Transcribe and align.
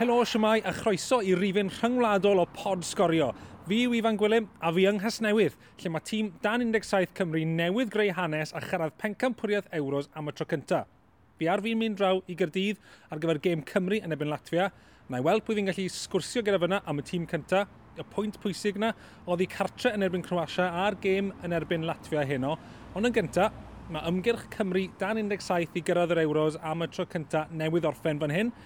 Helo, 0.00 0.22
siamai, 0.24 0.62
a 0.64 0.72
chroeso 0.72 1.18
i 1.20 1.34
rifin 1.36 1.68
rhyngwladol 1.68 2.38
o 2.40 2.46
pod 2.56 2.86
sgorio. 2.88 3.26
Fi 3.66 3.82
yw 3.84 3.98
Ifan 3.98 4.16
Gwilym, 4.16 4.46
a 4.64 4.70
fi 4.72 4.86
yng 4.88 4.96
Nghasnewydd, 4.96 5.58
lle 5.82 5.90
mae 5.92 6.06
tîm 6.08 6.30
Dan 6.40 6.64
17 6.72 7.12
Cymru 7.18 7.42
newydd 7.44 7.92
greu 7.92 8.14
hanes 8.16 8.54
a 8.56 8.62
chyrraedd 8.64 8.96
pencampwriaeth 9.02 9.68
Euros 9.76 10.08
am 10.16 10.32
y 10.32 10.34
tro 10.38 10.46
cyntaf. 10.48 10.88
Fi 11.36 11.50
ar 11.52 11.60
fi'n 11.60 11.76
mynd 11.82 12.00
draw 12.00 12.22
i 12.24 12.38
Gyrdydd 12.40 12.80
ar 13.12 13.20
gyfer 13.20 13.42
gêm 13.44 13.66
Cymru 13.68 14.00
yn 14.00 14.16
ebyn 14.16 14.32
Latvia. 14.32 14.70
Na 15.12 15.20
i 15.20 15.28
weld 15.28 15.44
pwy 15.44 15.60
fi'n 15.60 15.68
gallu 15.68 15.86
sgwrsio 15.92 16.46
gyda 16.48 16.64
fyna 16.64 16.80
am 16.88 17.04
y 17.04 17.06
tîm 17.12 17.28
cyntaf. 17.28 17.68
Y 18.00 18.08
pwynt 18.16 18.40
pwysig 18.40 18.80
yna 18.80 18.94
oedd 19.28 19.44
i 19.44 19.52
cartre 19.52 19.92
yn 19.92 20.08
erbyn 20.08 20.24
Croatia 20.24 20.72
a'r 20.86 20.96
gêm 21.04 21.34
yn 21.44 21.60
erbyn 21.60 21.84
Latvia 21.84 22.24
heno. 22.24 22.56
Ond 22.96 23.04
yn 23.04 23.20
gyntaf, 23.20 23.52
mae 23.92 24.08
ymgyrch 24.08 24.48
Cymru 24.56 24.88
dan 24.96 25.20
17 25.20 25.76
i 25.76 25.84
gyrraedd 25.84 26.16
yr 26.16 26.24
Euros 26.24 26.56
am 26.64 26.88
y 26.88 26.88
tro 26.88 27.04
cyntaf 27.04 27.52
newydd 27.52 27.92
orffen 27.92 28.24
fan 28.24 28.38
hyn. 28.40 28.58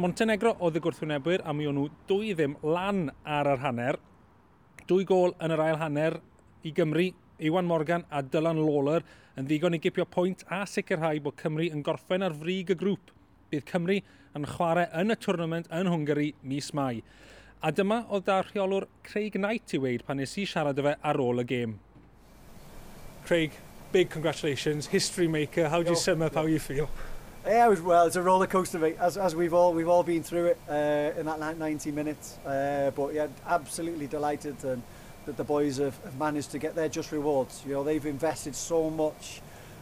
Montenegro 0.00 0.54
oedd 0.64 0.78
y 0.78 0.80
gwrthwynebwyr 0.80 1.42
a 1.44 1.52
mi 1.52 1.66
o'n 1.68 1.76
nhw 1.76 1.90
dwy 2.08 2.30
ddim 2.32 2.54
lan 2.64 3.10
ar 3.28 3.50
yr 3.50 3.60
hanner. 3.60 3.98
Dwy 4.88 5.04
gol 5.04 5.34
yn 5.36 5.52
yr 5.52 5.60
ail 5.60 5.76
hanner 5.82 6.16
i 6.64 6.72
Gymru, 6.72 7.10
Iwan 7.44 7.68
Morgan 7.68 8.06
a 8.08 8.22
Dylan 8.24 8.62
Lawler 8.62 9.04
yn 9.36 9.44
ddigon 9.50 9.76
i 9.76 9.82
gipio 9.84 10.06
pwynt 10.08 10.46
a 10.48 10.62
sicrhau 10.64 11.20
bod 11.20 11.36
Cymru 11.42 11.68
yn 11.68 11.84
gorffen 11.84 12.24
ar 12.24 12.32
frig 12.40 12.72
y 12.72 12.78
grŵp. 12.80 13.12
Bydd 13.52 13.68
Cymru 13.68 14.00
yn 14.32 14.48
chwarae 14.54 14.88
yn 14.96 15.12
y 15.12 15.20
twrnament 15.20 15.68
yn 15.68 15.92
Hwngari 15.92 16.32
mis 16.40 16.72
mai. 16.72 17.02
A 17.60 17.68
dyma 17.68 18.06
oedd 18.08 18.30
da 18.32 18.40
rheolwr 18.46 18.88
Craig 19.04 19.36
Knight 19.36 19.76
i 19.76 19.84
weid 19.84 20.08
pan 20.08 20.22
nes 20.22 20.38
i 20.40 20.48
siarad 20.48 20.80
y 20.80 20.88
fe 20.88 20.96
ar 21.04 21.20
ôl 21.20 21.44
y 21.44 21.50
gêm. 21.52 21.76
Craig, 23.28 23.60
big 23.92 24.08
congratulations, 24.08 24.88
history 24.88 25.28
maker. 25.28 25.68
How 25.68 25.82
do 25.82 25.92
you 25.92 26.00
sum 26.00 26.24
up 26.24 26.40
how 26.40 26.48
you 26.48 26.58
feel? 26.58 26.88
Yeah, 27.44 27.66
it 27.66 27.70
was, 27.70 27.80
well, 27.80 28.06
it's 28.06 28.14
a 28.14 28.22
roller 28.22 28.46
coaster, 28.46 28.78
mate, 28.78 28.98
as, 29.00 29.16
as 29.16 29.34
we've 29.34 29.52
all 29.52 29.74
we've 29.74 29.88
all 29.88 30.04
been 30.04 30.22
through 30.22 30.46
it 30.46 30.58
uh, 30.68 31.18
in 31.18 31.26
that 31.26 31.58
90 31.58 31.90
minutes. 31.90 32.38
Uh, 32.46 32.92
but 32.94 33.14
yeah, 33.14 33.26
absolutely 33.44 34.06
delighted 34.06 34.56
that 34.60 35.36
the 35.36 35.42
boys 35.42 35.78
have, 35.78 35.98
have 36.04 36.16
managed 36.16 36.52
to 36.52 36.58
get 36.58 36.76
their 36.76 36.88
just 36.88 37.10
rewards. 37.10 37.64
You 37.66 37.72
know, 37.72 37.82
they've 37.82 38.06
invested 38.06 38.54
so 38.54 38.90
much 38.90 39.40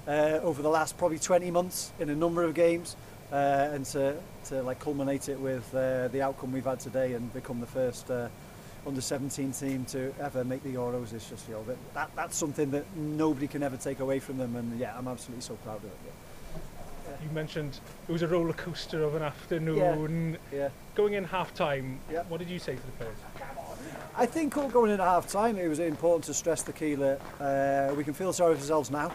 uh, 0.09 0.41
over 0.43 0.63
the 0.63 0.71
last 0.71 0.97
probably 0.97 1.19
20 1.19 1.51
months 1.51 1.93
in 1.99 2.09
a 2.09 2.15
number 2.15 2.45
of 2.45 2.55
games, 2.55 2.97
uh, 3.31 3.69
and 3.73 3.85
to 3.87 4.17
to 4.47 4.63
like 4.63 4.81
culminate 4.81 5.29
it 5.29 5.39
with 5.39 5.75
uh, 5.75 6.09
the 6.09 6.23
outcome 6.23 6.53
we've 6.53 6.65
had 6.65 6.81
today 6.81 7.13
and 7.13 7.31
become 7.35 7.61
the 7.61 7.67
first. 7.67 8.11
Uh, 8.11 8.29
under 8.87 9.03
17 9.03 9.53
team 9.53 9.85
to 9.85 10.11
ever 10.19 10.43
make 10.43 10.63
the 10.63 10.73
Euros 10.73 11.13
is 11.13 11.29
just 11.29 11.47
you 11.47 11.53
know 11.53 11.63
that, 11.65 11.77
that 11.93 12.11
that's 12.17 12.35
something 12.35 12.71
that 12.71 12.87
nobody 12.97 13.47
can 13.47 13.63
ever 13.63 13.77
take 13.77 14.01
away 14.01 14.19
from 14.19 14.39
them 14.39 14.57
and 14.57 14.81
yeah 14.81 14.97
I'm 14.97 15.07
absolutely 15.07 15.43
so 15.43 15.55
proud 15.57 15.77
of 15.77 15.85
it. 15.85 15.99
Yeah. 16.07 16.13
you 17.23 17.31
mentioned 17.31 17.81
it 18.09 18.13
was 18.13 18.23
a 18.23 18.29
roller 18.29 18.53
coaster 18.53 19.03
of 19.03 19.15
an 19.15 19.23
afternoon. 19.23 20.39
Yeah. 20.53 20.59
yeah. 20.59 20.69
Going 20.95 21.15
in 21.15 21.25
half 21.25 21.55
time, 21.55 21.99
yeah. 22.11 22.23
what 22.29 22.39
did 22.39 22.49
you 22.49 22.59
say 22.59 22.75
to 22.75 22.83
the 22.87 22.93
players? 22.93 23.17
I 24.17 24.27
think 24.27 24.57
all 24.57 24.69
going 24.69 24.91
in 24.91 25.01
at 25.01 25.07
half 25.07 25.29
time, 25.29 25.57
it 25.57 25.69
was 25.69 25.79
important 25.79 26.25
to 26.25 26.35
stress 26.35 26.63
the 26.63 26.73
key 26.73 26.95
that 26.97 27.21
uh, 27.41 27.95
we 27.95 28.05
can 28.05 28.13
feel 28.13 28.33
sorry 28.33 28.55
for 28.55 28.61
ourselves 28.61 28.91
now, 28.91 29.13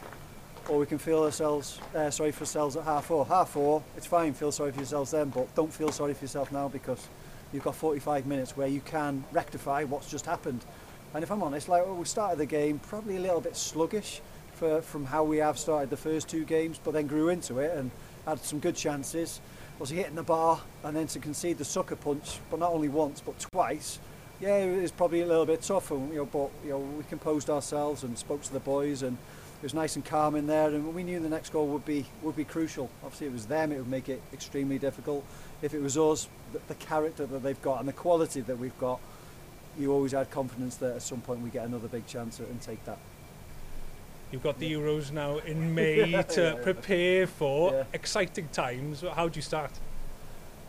or 0.70 0.80
we 0.80 0.86
can 0.86 0.98
feel 0.98 1.24
ourselves 1.24 1.80
uh, 1.94 2.10
sorry 2.10 2.32
for 2.32 2.42
ourselves 2.42 2.76
at 2.76 2.84
half 2.84 3.06
four. 3.06 3.26
Half 3.26 3.50
four, 3.52 3.84
it's 3.98 4.08
fine, 4.08 4.34
feel 4.34 4.52
sorry 4.52 4.72
for 4.72 4.80
yourselves 4.80 5.12
then, 5.12 5.30
but 5.30 5.54
don't 5.56 5.72
feel 5.72 5.92
sorry 5.92 6.14
for 6.14 6.24
yourself 6.24 6.52
now 6.52 6.68
because 6.68 7.08
you've 7.54 7.64
got 7.64 7.76
45 7.76 8.26
minutes 8.26 8.58
where 8.58 8.68
you 8.68 8.82
can 8.82 9.24
rectify 9.32 9.84
what's 9.84 10.10
just 10.10 10.26
happened. 10.26 10.66
And 11.14 11.24
if 11.24 11.32
I'm 11.32 11.44
honest, 11.44 11.70
like 11.70 11.86
well, 11.86 11.96
we 11.96 12.06
started 12.06 12.40
the 12.40 12.46
game 12.46 12.80
probably 12.80 13.18
a 13.18 13.22
little 13.22 13.42
bit 13.42 13.56
sluggish. 13.56 14.22
For, 14.56 14.82
from 14.82 15.06
how 15.06 15.24
we 15.24 15.38
have 15.38 15.60
started 15.60 15.90
the 15.90 15.98
first 15.98 16.28
two 16.30 16.46
games, 16.46 16.80
but 16.84 16.94
then 16.94 17.08
grew 17.08 17.30
into 17.30 17.60
it 17.60 17.78
and 17.78 17.92
had 18.26 18.40
some 18.40 18.60
good 18.60 18.76
chances. 18.76 19.42
Was 19.78 19.90
hitting 19.90 20.16
the 20.16 20.24
bar 20.24 20.62
and 20.86 20.96
then 20.96 21.08
to 21.08 21.20
concede 21.20 21.58
the 21.58 21.66
sucker 21.66 21.98
punch, 21.98 22.40
but 22.50 22.60
not 22.60 22.72
only 22.72 22.88
once 22.88 23.22
but 23.22 23.38
twice. 23.40 24.00
Yeah, 24.40 24.58
it 24.58 24.82
was 24.82 24.92
probably 24.92 25.22
a 25.22 25.26
little 25.26 25.46
bit 25.46 25.62
tough, 25.62 25.92
you 25.92 25.98
know, 25.98 26.26
but 26.26 26.50
you 26.64 26.72
know 26.72 26.80
we 26.80 27.04
composed 27.04 27.50
ourselves 27.50 28.04
and 28.04 28.18
spoke 28.18 28.42
to 28.44 28.54
the 28.54 28.60
boys, 28.62 29.02
and 29.02 29.18
it 29.18 29.64
was 29.64 29.74
nice 29.74 29.96
and 29.96 30.06
calm 30.06 30.36
in 30.36 30.48
there. 30.48 30.70
And 30.70 30.94
we 30.94 31.04
knew 31.04 31.20
the 31.20 31.30
next 31.30 31.52
goal 31.52 31.68
would 31.68 31.86
be 31.86 32.06
would 32.22 32.38
be 32.38 32.46
crucial. 32.46 32.90
Obviously, 33.04 33.28
it 33.28 33.34
was 33.34 33.48
them; 33.48 33.72
it 33.74 33.78
would 33.78 33.90
make 33.90 34.08
it 34.08 34.22
extremely 34.34 34.80
difficult. 34.80 35.26
If 35.62 35.74
it 35.74 35.82
was 35.82 35.98
us, 35.98 36.28
the, 36.54 36.60
the 36.68 36.76
character 36.76 37.26
that 37.26 37.44
they've 37.44 37.62
got 37.62 37.80
and 37.80 37.88
the 37.88 37.94
quality 37.94 38.42
that 38.42 38.58
we've 38.58 38.78
got, 38.78 39.00
you 39.78 39.92
always 39.92 40.14
had 40.14 40.32
confidence 40.32 40.78
that 40.78 40.96
at 40.96 41.02
some 41.02 41.22
point 41.22 41.42
we 41.42 41.50
get 41.50 41.66
another 41.66 41.88
big 41.88 42.08
chance 42.08 42.40
and 42.40 42.62
take 42.62 42.84
that. 42.86 43.00
You've 44.32 44.44
got 44.44 44.60
the 44.60 44.72
Euros 44.72 45.12
now 45.12 45.38
in 45.40 45.74
May 45.76 46.06
yeah, 46.06 46.22
to 46.24 46.42
yeah, 46.42 46.64
prepare 46.64 47.28
for 47.28 47.72
yeah. 47.72 47.84
exciting 47.94 48.48
times. 48.50 49.04
How 49.16 49.28
do 49.28 49.38
you 49.38 49.42
start? 49.42 49.72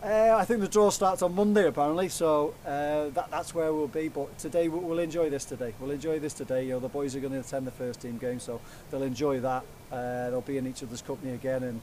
Uh, 0.03 0.37
I 0.39 0.45
think 0.45 0.61
the 0.61 0.69
draw 0.69 0.91
starts 0.91 1.23
on 1.23 1.35
Monday 1.35 1.67
apparently, 1.67 2.09
so 2.09 2.55
uh, 2.67 3.09
that, 3.09 3.29
that's 3.31 3.55
where 3.55 3.73
we'll 3.73 3.89
be. 3.89 4.09
But 4.09 4.39
today 4.39 4.69
we'll, 4.69 4.83
we'll 4.83 4.99
enjoy 4.99 5.31
this 5.31 5.45
today. 5.45 5.75
We'll 5.81 5.91
enjoy 5.91 6.19
this 6.19 6.35
today. 6.35 6.65
You 6.65 6.75
know 6.75 6.81
the 6.81 6.89
boys 6.89 7.17
are 7.17 7.21
going 7.21 7.33
to 7.33 7.41
attend 7.41 7.67
the 7.67 7.73
first 7.73 8.03
team 8.03 8.19
game, 8.19 8.39
so 8.39 8.61
they'll 8.91 9.03
enjoy 9.03 9.41
that. 9.41 9.65
Uh, 9.91 10.31
they'll 10.31 10.43
be 10.43 10.59
in 10.59 10.67
each 10.67 10.83
other's 10.83 11.03
company 11.03 11.33
again, 11.33 11.63
and 11.63 11.81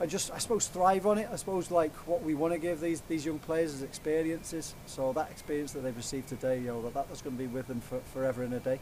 I 0.00 0.06
just 0.06 0.30
I 0.30 0.38
suppose 0.38 0.68
thrive 0.68 1.06
on 1.06 1.18
it. 1.18 1.28
I 1.32 1.36
suppose 1.36 1.70
like 1.70 1.94
what 2.06 2.22
we 2.22 2.34
want 2.34 2.52
to 2.52 2.58
give 2.58 2.80
these 2.80 3.00
these 3.08 3.24
young 3.24 3.38
players 3.38 3.72
is 3.74 3.82
experiences. 3.82 4.74
So 4.86 5.12
that 5.14 5.30
experience 5.30 5.72
that 5.72 5.80
they've 5.80 5.96
received 5.96 6.28
today, 6.28 6.58
you 6.58 6.66
know 6.66 6.82
that 6.82 6.94
that's 6.94 7.22
going 7.22 7.36
to 7.36 7.42
be 7.42 7.48
with 7.48 7.66
them 7.68 7.80
for, 7.80 8.00
forever 8.12 8.42
and 8.42 8.52
a 8.54 8.60
day. 8.60 8.78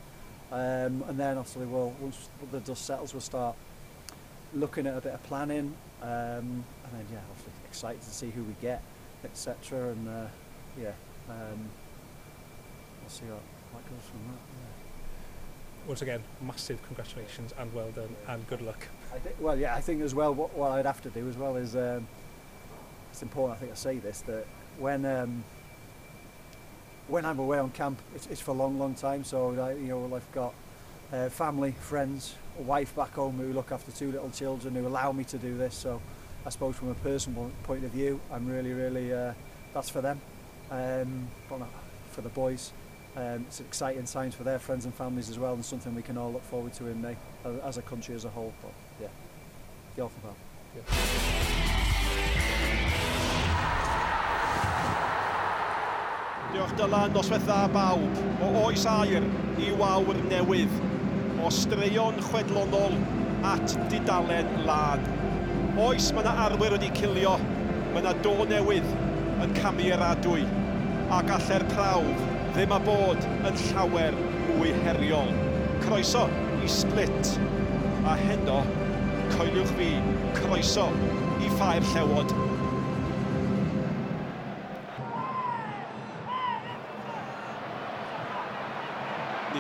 Um, 0.51 1.05
and 1.09 1.19
then 1.19 1.37
obviously, 1.37 1.67
well, 1.67 1.95
once 2.01 2.29
the 2.51 2.61
dust 2.61 2.85
settles, 2.87 3.13
we'll 3.13 3.21
start 3.21 3.57
looking 4.55 4.87
at 4.87 4.97
a 4.97 5.01
bit 5.01 5.13
of 5.13 5.23
planning. 5.25 5.75
Um, 6.01 6.09
and 6.09 6.93
then, 6.93 7.07
yeah, 7.13 7.19
obviously 7.31 7.53
excited 7.67 8.01
to 8.03 8.11
see 8.11 8.31
who 8.31 8.43
we 8.45 8.55
get, 8.63 8.83
etc. 9.25 9.91
And 9.91 10.09
uh, 10.09 10.27
yeah, 10.81 10.93
um, 11.29 11.69
we'll 13.01 13.11
see 13.11 13.25
what, 13.25 13.43
what 13.73 13.85
goes 13.85 14.09
from 14.09 14.21
that. 14.29 14.41
Yeah. 14.49 15.87
Once 15.87 16.03
again, 16.03 16.23
massive 16.41 16.83
congratulations 16.87 17.53
and 17.59 17.73
well 17.73 17.91
done 17.91 18.15
and 18.29 18.47
good 18.47 18.61
luck. 18.63 18.89
I 19.15 19.19
think, 19.19 19.37
well, 19.41 19.59
yeah, 19.59 19.75
I 19.75 19.81
think 19.81 20.03
as 20.03 20.15
well 20.15 20.35
what, 20.35 20.55
what 20.55 20.73
I'd 20.73 20.87
have 20.87 21.03
to 21.03 21.11
do 21.11 21.29
as 21.29 21.37
well 21.37 21.57
is 21.57 21.77
um, 21.77 22.07
it's 23.11 23.23
important. 23.23 23.57
I 23.57 23.61
think 23.61 23.73
I 23.73 23.75
say 23.75 23.99
this 23.99 24.21
that 24.23 24.47
when 24.79 25.05
um, 25.05 25.45
when 27.09 27.25
I'm 27.25 27.39
away 27.39 27.59
on 27.59 27.71
camp, 27.71 28.01
it's, 28.15 28.27
it's 28.27 28.41
for 28.41 28.53
a 28.53 28.55
long, 28.55 28.79
long 28.79 28.95
time. 28.95 29.25
So, 29.25 29.59
I, 29.59 29.73
you 29.73 29.89
know, 29.89 30.15
I've 30.15 30.33
got 30.33 30.55
uh, 31.13 31.29
family, 31.29 31.73
friends, 31.81 32.35
a 32.59 32.63
wife 32.63 32.95
back 32.95 33.15
home 33.15 33.39
who 33.39 33.53
look 33.53 33.73
after 33.73 33.91
two 33.91 34.13
little 34.13 34.31
children 34.31 34.75
who 34.75 34.87
allow 34.87 35.13
me 35.13 35.25
to 35.25 35.39
do 35.39 35.57
this. 35.57 35.75
So, 35.75 36.01
I 36.47 36.51
suppose 36.51 36.77
from 36.77 36.91
a 36.91 36.95
personal 36.95 37.51
point 37.65 37.85
of 37.85 37.91
view, 37.91 38.21
I'm 38.31 38.47
really, 38.47 38.73
really, 38.73 39.13
uh, 39.13 39.33
that's 39.75 39.89
for 39.91 40.01
them. 40.01 40.21
Um, 40.71 41.29
but 41.49 41.61
not 41.61 41.71
for 42.13 42.21
the 42.21 42.29
boys. 42.29 42.73
Um, 43.17 43.45
it's 43.49 43.61
exciting 43.61 44.05
times 44.05 44.35
for 44.35 44.45
their 44.45 44.59
friends 44.59 44.85
and 44.85 44.95
families 44.95 45.31
as 45.31 45.39
well 45.39 45.55
and 45.55 45.65
something 45.65 45.95
we 45.95 46.03
can 46.03 46.19
all 46.19 46.33
look 46.33 46.45
forward 46.45 46.75
to 46.75 46.87
in 46.87 47.01
May 47.01 47.17
uh, 47.45 47.51
as 47.65 47.79
a 47.79 47.83
country 47.83 48.15
as 48.15 48.25
a 48.25 48.29
whole. 48.29 48.53
But 48.63 48.73
yeah, 49.01 49.09
the 49.97 50.03
Elfenbaum. 50.03 50.35
Yeah. 50.77 51.38
Diolch 56.49 56.71
Dylan, 56.79 57.11
noswaith 57.13 57.43
dda 57.45 57.67
bawb, 57.75 58.21
o 58.41 58.47
oes 58.63 58.87
air 58.89 59.25
i 59.61 59.67
wawr 59.77 60.17
newydd, 60.31 60.79
o 61.45 61.51
straeon 61.53 62.17
chwedlonol 62.25 62.97
at 63.51 63.75
didalen 63.93 64.49
lad. 64.65 65.05
Oes, 65.85 66.07
mae 66.17 66.25
yna 66.25 66.33
arwyr 66.47 66.79
wedi 66.79 66.89
cilio, 66.97 67.35
mae 67.91 68.01
yna 68.01 68.15
do 68.25 68.33
newydd 68.49 68.89
yn 69.45 69.53
camu 69.59 69.91
cameradwy, 69.91 70.49
a 71.13 71.21
gallai'r 71.29 71.69
prawf 71.75 72.25
ddim 72.57 72.73
a 72.73 72.81
bod 72.89 73.29
yn 73.51 73.63
llawer 73.67 74.17
mwy 74.49 74.73
heriol. 74.87 75.29
Croeso 75.85 76.25
i 76.65 76.73
split, 76.81 77.35
a 78.09 78.17
heno, 78.25 78.63
coeliwch 79.37 79.77
fi, 79.77 79.93
croeso 80.41 80.89
i 81.45 81.57
ffair 81.59 81.85
llewod 81.93 82.33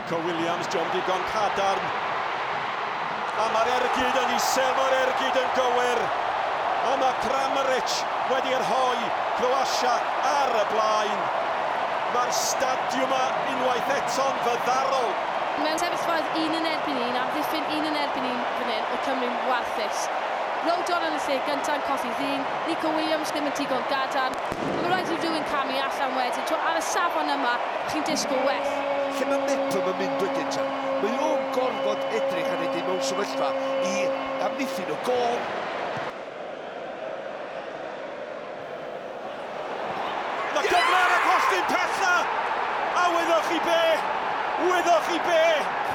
Nico 0.08 0.24
Williams, 0.24 0.66
John 0.72 0.88
Digon 0.88 1.20
Cadarn. 1.28 1.84
A 3.36 3.48
mae'r 3.52 3.68
ergyd 3.74 4.14
yn 4.16 4.30
isel, 4.38 4.70
mae'r 4.78 4.94
ergyd 5.02 5.36
yn 5.36 5.50
gywir. 5.52 6.00
A 6.88 6.94
mae 6.96 7.18
Kramaric 7.26 7.96
wedi 8.30 8.56
hoi 8.70 9.10
Croatia 9.36 9.92
ar 10.30 10.54
y 10.56 10.64
blaen. 10.72 11.20
Mae'r 12.14 12.32
stadiwm 12.40 13.04
yma 13.04 13.20
unwaith 13.52 13.92
eto'n 13.98 14.40
fyddarol. 14.48 15.12
Mewn 15.60 15.84
sefyllfaoedd 15.84 16.40
un 16.40 16.56
yn 16.56 16.72
erbyn 16.72 17.04
un, 17.04 17.22
amddiffyn 17.26 17.68
un 17.76 17.92
yn 17.92 18.02
erbyn 18.06 18.32
un 18.32 18.42
fan 18.56 18.72
hyn, 18.72 18.88
o 18.88 19.04
Cymru'n 19.04 19.38
warthus. 19.52 20.08
Rodon 20.64 21.08
yn 21.10 21.20
y 21.20 21.24
lle 21.26 21.40
gyntaf 21.50 21.84
colli 21.90 22.14
ddyn, 22.22 22.52
Nico 22.70 22.96
Williams 22.96 23.36
ddim 23.36 23.52
yn 23.52 23.60
digon 23.60 23.84
gadarn. 23.92 24.40
Mae 24.70 24.88
rhaid 24.88 25.12
i 25.12 25.20
rhywun 25.20 25.50
camu 25.52 25.82
allan 25.84 26.16
wedyn, 26.22 26.54
ar 26.62 26.80
y 26.80 26.86
safon 26.94 27.34
yma, 27.36 27.58
chi'n 27.92 28.08
disgwyl 28.08 28.48
well. 28.48 28.87
Felly 29.18 29.34
mae 29.34 29.46
metl 29.50 29.80
yn 29.82 29.96
mynd 29.98 30.20
wedyn 30.22 30.50
tra. 30.54 30.64
Mae 31.02 31.10
nhw'n 31.10 31.46
gorfod 31.54 32.02
edrych 32.14 32.50
ar 32.52 32.60
ei 32.62 32.82
mewn 32.86 33.00
sefyllfa 33.02 33.48
i 33.88 34.04
amddiffyn 34.46 34.92
o 34.94 34.98
gol. 35.08 35.40
Mae 40.52 40.62
yeah! 40.62 40.70
gyfle 40.70 41.00
ar 41.00 41.16
y 41.16 41.18
costyn 41.24 41.66
pella! 41.72 42.12
A 43.00 43.08
weddoch 43.16 43.50
chi 43.50 43.58
be? 43.66 43.80
Weddoch 44.68 45.10
chi 45.10 45.18
be? 45.26 45.42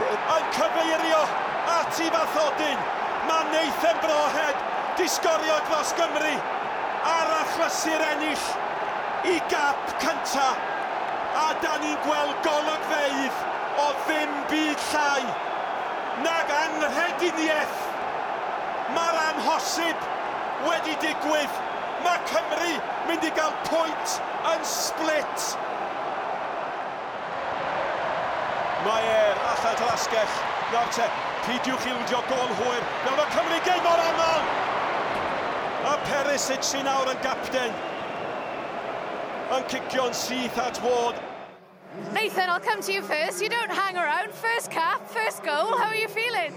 Yn 0.09 0.51
cyfeirio 0.57 1.23
at 1.77 2.03
i 2.03 2.11
fathodyn. 2.17 2.85
Mae 3.29 3.47
Nathan 3.55 4.03
Brohead 4.03 4.67
di 4.99 5.07
sgorio 5.07 5.61
dros 5.69 5.95
Gymru 5.95 6.35
ar 7.15 7.33
achlysur 7.39 8.03
ennill 8.11 8.47
i 9.31 9.39
gap 9.47 9.95
cyntaf 10.03 10.72
a 11.39 11.47
da 11.63 11.73
ni'n 11.81 11.97
gweld 12.05 12.37
golygfeidd 12.45 13.41
o 13.81 13.87
ddim 14.03 14.33
byd 14.51 14.85
llai. 14.91 15.23
Nag 16.23 16.51
anrheginiaeth. 16.59 17.79
Mae'r 18.93 19.19
amhosib 19.23 20.07
wedi 20.67 20.95
digwydd. 21.01 21.61
Mae 22.03 22.19
Cymru 22.29 22.73
mynd 23.07 23.25
i 23.25 23.31
gael 23.37 23.53
pwynt 23.69 24.17
yn 24.51 24.65
split. 24.67 25.47
Mae 28.83 29.07
Mae'r 29.07 29.39
allan 29.53 29.79
talasgell. 29.79 30.35
Nawr 30.73 30.91
te, 30.93 31.07
pidiwch 31.47 31.87
i 31.87 31.95
wldio 31.95 32.21
gol 32.29 32.53
hwyr. 32.59 32.85
Nawr 33.07 33.17
mae 33.21 33.33
Cymru 33.37 33.63
geim 33.69 33.89
o'r 33.93 34.05
aml. 34.09 34.45
A 35.89 35.97
Perisic 36.07 36.63
sy'n 36.67 36.85
nawr 36.87 37.09
yn 37.11 37.25
gapten. 37.25 37.73
Yn 39.53 39.63
cicio'n 39.69 40.15
syth 40.17 40.57
at 40.57 40.81
ward. 40.81 41.15
Nathan, 42.11 42.49
I'll 42.49 42.59
come 42.59 42.81
to 42.81 42.91
you 42.91 43.03
first. 43.03 43.39
You 43.39 43.49
don't 43.49 43.69
hang 43.69 43.97
around. 43.97 44.31
First 44.31 44.71
cap, 44.71 45.07
first 45.07 45.43
goal. 45.43 45.77
How 45.77 45.89
are 45.89 45.95
you 45.95 46.07
feeling? 46.07 46.55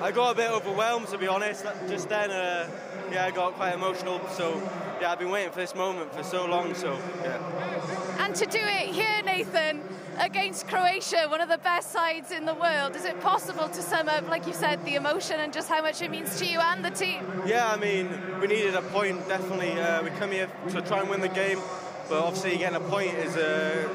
I 0.00 0.12
got 0.12 0.32
a 0.32 0.34
bit 0.34 0.50
overwhelmed, 0.50 1.08
to 1.08 1.18
be 1.18 1.28
honest. 1.28 1.66
Just 1.88 2.08
then, 2.08 2.30
uh, 2.30 2.70
yeah, 3.12 3.26
I 3.26 3.32
got 3.32 3.52
quite 3.52 3.74
emotional. 3.74 4.18
So, 4.30 4.62
yeah, 4.98 5.12
I've 5.12 5.18
been 5.18 5.30
waiting 5.30 5.50
for 5.50 5.60
this 5.60 5.74
moment 5.74 6.14
for 6.14 6.22
so 6.22 6.46
long. 6.46 6.74
So, 6.74 6.98
yeah. 7.22 8.24
And 8.24 8.34
to 8.34 8.46
do 8.46 8.60
it 8.60 8.88
here, 8.94 9.22
Nathan, 9.26 9.82
against 10.18 10.68
Croatia, 10.68 11.26
one 11.28 11.42
of 11.42 11.50
the 11.50 11.58
best 11.58 11.92
sides 11.92 12.30
in 12.30 12.46
the 12.46 12.54
world, 12.54 12.96
is 12.96 13.04
it 13.04 13.20
possible 13.20 13.68
to 13.68 13.82
sum 13.82 14.08
up, 14.08 14.26
like 14.30 14.46
you 14.46 14.54
said, 14.54 14.82
the 14.86 14.94
emotion 14.94 15.38
and 15.38 15.52
just 15.52 15.68
how 15.68 15.82
much 15.82 16.00
it 16.00 16.10
means 16.10 16.38
to 16.38 16.46
you 16.46 16.60
and 16.60 16.82
the 16.82 16.90
team? 16.90 17.26
Yeah, 17.44 17.70
I 17.70 17.76
mean, 17.76 18.08
we 18.40 18.46
needed 18.46 18.74
a 18.74 18.82
point, 18.82 19.28
definitely. 19.28 19.72
Uh, 19.78 20.02
we 20.02 20.08
come 20.10 20.30
here 20.30 20.48
to 20.70 20.80
try 20.80 21.00
and 21.00 21.10
win 21.10 21.20
the 21.20 21.28
game, 21.28 21.58
But 22.08 22.18
obviously 22.18 22.56
getting 22.58 22.76
a 22.76 22.80
point 22.80 23.14
is 23.18 23.36
uh, 23.36 23.88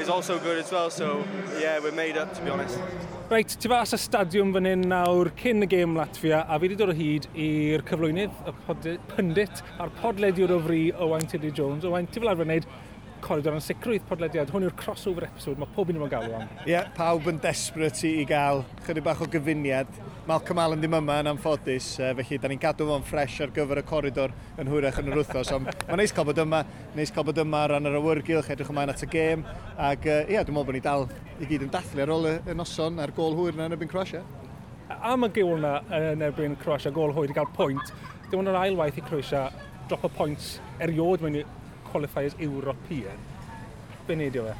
is 0.00 0.08
also 0.08 0.38
good 0.38 0.58
as 0.58 0.70
well. 0.70 0.90
So 0.90 1.24
yeah, 1.58 1.78
we're 1.80 1.92
made 1.92 2.16
up 2.16 2.34
to 2.34 2.42
be 2.42 2.50
honest. 2.50 2.78
Reit, 3.30 3.56
ti 3.58 3.68
fas 3.68 3.90
y 3.90 3.98
stadiwm 3.98 4.52
fan 4.54 4.68
hyn 4.70 4.84
nawr 4.86 5.32
cyn 5.40 5.64
y 5.64 5.66
gêm 5.66 5.96
Latvia 5.98 6.44
a 6.46 6.58
fi 6.60 6.68
wedi 6.68 6.76
dod 6.78 6.92
o 6.92 6.94
hyd 6.94 7.24
i'r 7.34 7.82
cyflwynydd, 7.88 8.36
y 8.46 8.92
pundit 9.10 9.62
a'r 9.82 9.90
podlediwr 9.98 10.54
o 10.54 10.60
fri 10.62 10.82
Owain 10.94 11.26
Tiddy 11.26 11.50
Jones. 11.50 11.82
Owain, 11.88 12.06
ti 12.06 12.22
fel 12.22 12.30
arfer 12.30 12.46
wneud 12.46 12.68
Coridor 13.26 13.56
yn 13.58 13.62
sicrwydd 13.64 14.04
podlediad. 14.06 14.50
Hwn 14.54 14.68
yw'r 14.68 14.74
crossover 14.78 15.24
episode 15.26 15.58
mae 15.58 15.70
pob 15.74 15.88
un 15.90 15.98
o'n 16.04 16.10
galw 16.10 16.34
am. 16.36 16.44
Ie, 16.60 16.70
yeah, 16.70 16.86
pawb 16.94 17.26
yn 17.30 17.40
desperate 17.42 18.04
i, 18.06 18.20
i 18.22 18.26
gael 18.28 18.62
chydig 18.86 19.02
bach 19.06 19.24
o 19.24 19.26
gyfuniad. 19.30 19.90
Malcolm 20.28 20.60
Allen 20.62 20.82
ddim 20.82 20.94
yma 21.00 21.16
yn 21.22 21.30
amffodus, 21.32 21.88
e, 21.98 22.12
felly 22.20 22.38
da 22.42 22.50
ni'n 22.52 22.62
gadw 22.62 22.86
fo'n 22.86 23.06
ffres 23.06 23.40
ar 23.42 23.52
gyfer 23.56 23.82
y 23.82 23.84
coridor 23.86 24.34
yn 24.62 24.70
hwyrach 24.70 25.00
yn 25.02 25.10
yr 25.10 25.20
wythnos. 25.20 25.50
Ond 25.56 25.72
mae'n 25.72 26.00
neis 26.02 26.14
cael 26.14 26.28
bod 26.30 26.42
yma, 26.44 26.62
neis 26.94 27.14
cael 27.14 27.26
bod 27.26 27.42
yma 27.42 27.64
ran 27.72 27.90
yr 27.90 27.98
awyrgylch, 27.98 28.50
edrych 28.54 28.70
ymlaen 28.70 28.94
at 28.94 29.02
y 29.02 29.10
gêm. 29.10 29.42
Ac 29.74 30.06
e, 30.06 30.16
ie, 30.28 30.36
yeah, 30.36 30.46
dwi'n 30.46 30.58
meddwl 30.60 30.70
bod 30.70 30.78
ni 30.78 30.84
dal 30.86 31.08
i 31.42 31.50
gyd 31.50 31.66
yn 31.66 31.74
dathlu 31.74 32.06
ar 32.06 32.14
ôl 32.14 32.30
y 32.30 32.56
noson 32.58 33.02
a'r 33.02 33.14
gol 33.18 33.34
hwyr 33.38 33.58
yna 33.58 33.66
yn 33.66 33.78
erbyn 33.78 33.90
Croatia. 33.90 34.22
Am 34.96 35.26
y 35.26 35.34
gwl 35.34 35.58
yna 35.58 35.76
e, 35.90 36.02
yn 36.14 36.26
erbyn 36.30 36.58
Croatia, 36.62 36.94
gol 36.94 37.14
hwyr 37.16 37.34
i 37.34 37.38
gael 37.38 37.50
pwynt, 37.58 37.94
dim 38.30 38.42
ond 38.44 38.54
yr 38.54 38.62
ailwaith 38.62 39.02
i 39.02 39.06
Croatia 39.06 39.48
drop 39.90 40.06
o 40.06 40.10
pwynt 40.14 40.56
eriod 40.82 41.22
mewn 41.22 41.42
qualifiers 41.96 42.36
European. 42.38 43.18
Be 44.06 44.16
wneud 44.16 44.36
yw 44.36 44.50
e? 44.50 44.56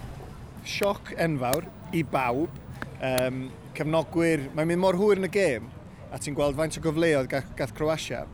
Sioc 0.67 1.12
enfawr 1.23 1.69
i 1.94 2.03
bawb. 2.03 2.62
Um, 2.97 3.47
cefnogwyr, 3.77 4.47
mae'n 4.56 4.71
mynd 4.71 4.81
mor 4.81 4.97
hwyr 4.97 5.21
yn 5.21 5.29
y 5.29 5.33
gêm, 5.33 5.67
a 6.09 6.17
ti'n 6.23 6.37
gweld 6.37 6.56
faint 6.56 6.79
o 6.79 6.83
gyfleoedd 6.87 7.29
gath, 7.29 7.53
gath 7.59 7.75
Croatia. 7.77 8.25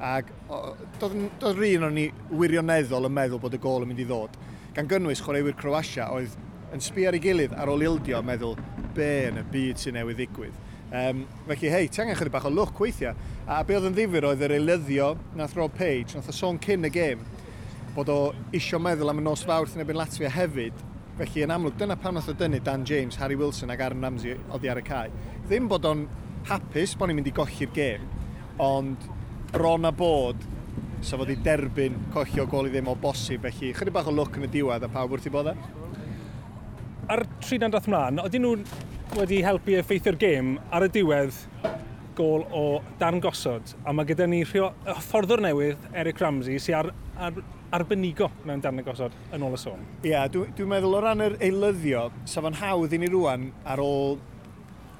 Ac 0.00 0.28
doedd 1.00 1.16
do 1.40 1.52
rhan 1.56 1.86
o'n 1.88 1.96
ni 1.96 2.06
wirioneddol 2.36 3.08
yn 3.08 3.16
meddwl 3.16 3.40
bod 3.40 3.56
y 3.56 3.60
gol 3.60 3.86
yn 3.86 3.92
mynd 3.92 4.04
i 4.04 4.08
ddod. 4.08 4.36
Gan 4.76 4.88
gynnwys 4.90 5.24
chwaraewyr 5.24 5.56
Croatia 5.60 6.10
oedd 6.12 6.36
yn 6.74 6.84
sbi 6.84 7.08
ar 7.08 7.16
ei 7.16 7.22
gilydd 7.24 7.56
ar 7.58 7.72
ôl 7.72 7.84
ildio 7.84 8.20
meddwl 8.24 8.58
be 8.96 9.10
yn 9.30 9.40
y 9.40 9.46
byd 9.54 9.80
sy'n 9.80 9.96
newydd 9.96 10.20
ddigwydd. 10.20 10.60
Um, 10.90 11.24
felly, 11.46 11.70
hei, 11.70 11.88
ti 11.88 12.02
angen 12.02 12.16
chydig 12.18 12.34
bach 12.34 12.48
o 12.48 12.52
lwc 12.52 12.80
weithiau. 12.82 13.16
A 13.48 13.62
be 13.64 13.76
oedd 13.78 13.88
yn 13.88 13.96
ddifur 13.96 14.28
oedd 14.30 14.44
yr 14.46 14.56
eilyddio 14.56 15.14
nath 15.38 15.56
Rob 15.56 15.72
Page, 15.78 16.16
nath 16.16 16.28
o 16.28 16.34
sôn 16.34 16.60
cyn 16.62 16.88
y 16.88 16.92
gêm, 16.92 17.24
bod 17.94 18.10
o 18.12 18.18
isio 18.54 18.78
meddwl 18.82 19.10
am 19.10 19.20
y 19.20 19.24
nos 19.24 19.42
fawrth 19.46 19.74
yn 19.76 19.82
ebyn 19.82 19.98
Latvia 19.98 20.30
hefyd, 20.30 20.76
felly 21.18 21.44
yn 21.44 21.52
amlwg 21.54 21.78
dyna 21.80 21.96
pam 21.98 22.14
nath 22.16 22.30
o 22.30 22.34
dynnu 22.38 22.60
Dan 22.64 22.84
James, 22.86 23.18
Harry 23.20 23.36
Wilson 23.38 23.72
ac 23.74 23.82
Aaron 23.84 24.04
Ramsey 24.06 24.36
oddi 24.54 24.70
ar 24.70 24.80
y 24.80 24.84
cae. 24.86 25.10
Ddim 25.48 25.66
bod 25.70 25.88
o'n 25.88 26.06
hapus 26.48 26.94
bod 26.96 27.10
ni'n 27.10 27.18
mynd 27.18 27.30
i 27.30 27.34
golli'r 27.34 27.74
gêm, 27.76 28.06
ond 28.62 29.08
bron 29.50 29.88
a 29.88 29.92
bod 29.92 30.46
sa 31.02 31.18
fod 31.18 31.32
i 31.32 31.38
derbyn 31.42 31.96
collio 32.14 32.46
gol 32.48 32.68
i 32.68 32.72
ddim 32.72 32.88
o 32.92 32.96
bosib, 33.00 33.42
felly 33.48 33.74
chydig 33.76 33.94
bach 33.96 34.08
o 34.08 34.14
lwc 34.14 34.38
yn 34.38 34.46
y 34.46 34.52
diwedd 34.54 34.86
a 34.86 34.92
pawb 34.92 35.16
wrth 35.16 35.26
i 35.26 35.34
bod 35.34 35.50
e. 35.50 35.56
Ar 37.10 37.24
tri 37.42 37.58
dan 37.58 37.74
dath 37.74 37.88
mlaen, 37.90 38.20
oedden 38.22 38.46
nhw 38.46 38.56
wedi 39.18 39.40
helpu 39.42 39.74
effeithio'r 39.80 40.18
gêm 40.20 40.58
ar 40.70 40.86
y 40.86 40.92
diwedd 40.94 41.34
gol 42.18 42.44
o 42.54 42.66
dan 43.00 43.18
gosod, 43.22 43.74
a 43.82 43.94
mae 43.96 44.06
gyda 44.06 44.28
ni 44.28 44.44
rhio, 44.44 44.70
fforddwr 45.08 45.42
newydd, 45.42 45.88
Eric 45.96 46.20
Ramsey, 46.22 46.60
sy'n 46.62 46.78
ar, 46.82 46.92
ar 47.18 47.40
arbenigo 47.76 48.30
mewn 48.44 48.62
darn 48.64 48.82
y 48.82 48.84
gosod 48.86 49.14
yn 49.34 49.44
ôl 49.46 49.54
y 49.54 49.60
sôn. 49.60 49.84
Ie, 50.02 50.10
yeah, 50.12 50.26
dwi'n 50.32 50.52
dwi 50.58 50.66
meddwl 50.70 50.98
o 50.98 51.04
ran 51.04 51.24
yr 51.24 51.38
eilyddio, 51.38 52.08
sa 52.28 52.42
fo'n 52.44 52.58
hawdd 52.60 52.96
i 52.96 53.00
ni 53.00 53.10
rwan 53.12 53.50
ar 53.64 53.82
ôl 53.84 54.18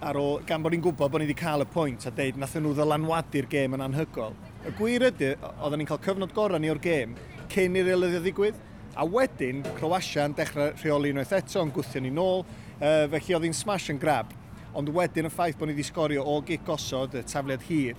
ar 0.01 0.17
ôl, 0.17 0.39
gan 0.49 0.63
bod 0.65 0.73
ni'n 0.73 0.81
gwybod 0.85 1.13
bod 1.13 1.21
ni 1.21 1.27
wedi 1.29 1.37
cael 1.37 1.61
y 1.61 1.69
pwynt 1.69 2.07
a 2.09 2.13
deud 2.17 2.39
nath 2.41 2.55
nhw 2.57 2.73
ddylanwadu'r 2.79 3.49
gêm 3.53 3.77
yn 3.77 3.85
anhygol. 3.85 4.33
Y 4.65 4.73
gwir 4.79 5.05
ydy, 5.11 5.35
oedden 5.51 5.83
ni'n 5.83 5.91
cael 5.91 6.01
cyfnod 6.07 6.33
gorau 6.37 6.63
ni 6.63 6.71
o'r 6.73 6.81
gêm 6.81 7.13
cyn 7.53 7.77
i'r 7.77 7.93
eilyddio 7.93 8.23
ddigwydd. 8.25 8.67
A 9.01 9.05
wedyn, 9.07 9.61
Croatia 9.77 10.25
yn 10.27 10.35
dechrau 10.39 10.73
rheoli 10.81 11.13
unwaith 11.13 11.35
eto, 11.37 11.63
yn 11.63 11.75
gwthio 11.75 12.01
ni 12.03 12.11
nôl. 12.15 12.47
uh, 12.81 13.07
felly 13.13 13.37
oedd 13.37 13.47
hi'n 13.49 13.57
smash 13.57 13.91
yn 13.93 14.01
grab. 14.01 14.33
Ond 14.77 14.91
wedyn 14.95 15.29
y 15.29 15.33
ffaith 15.33 15.59
bod 15.59 15.71
ni 15.71 15.77
wedi 15.77 15.87
sgorio 15.87 16.25
o 16.27 16.39
gig 16.47 16.63
gosod, 16.67 17.17
y 17.19 17.25
tafliad 17.27 17.65
hir, 17.69 17.99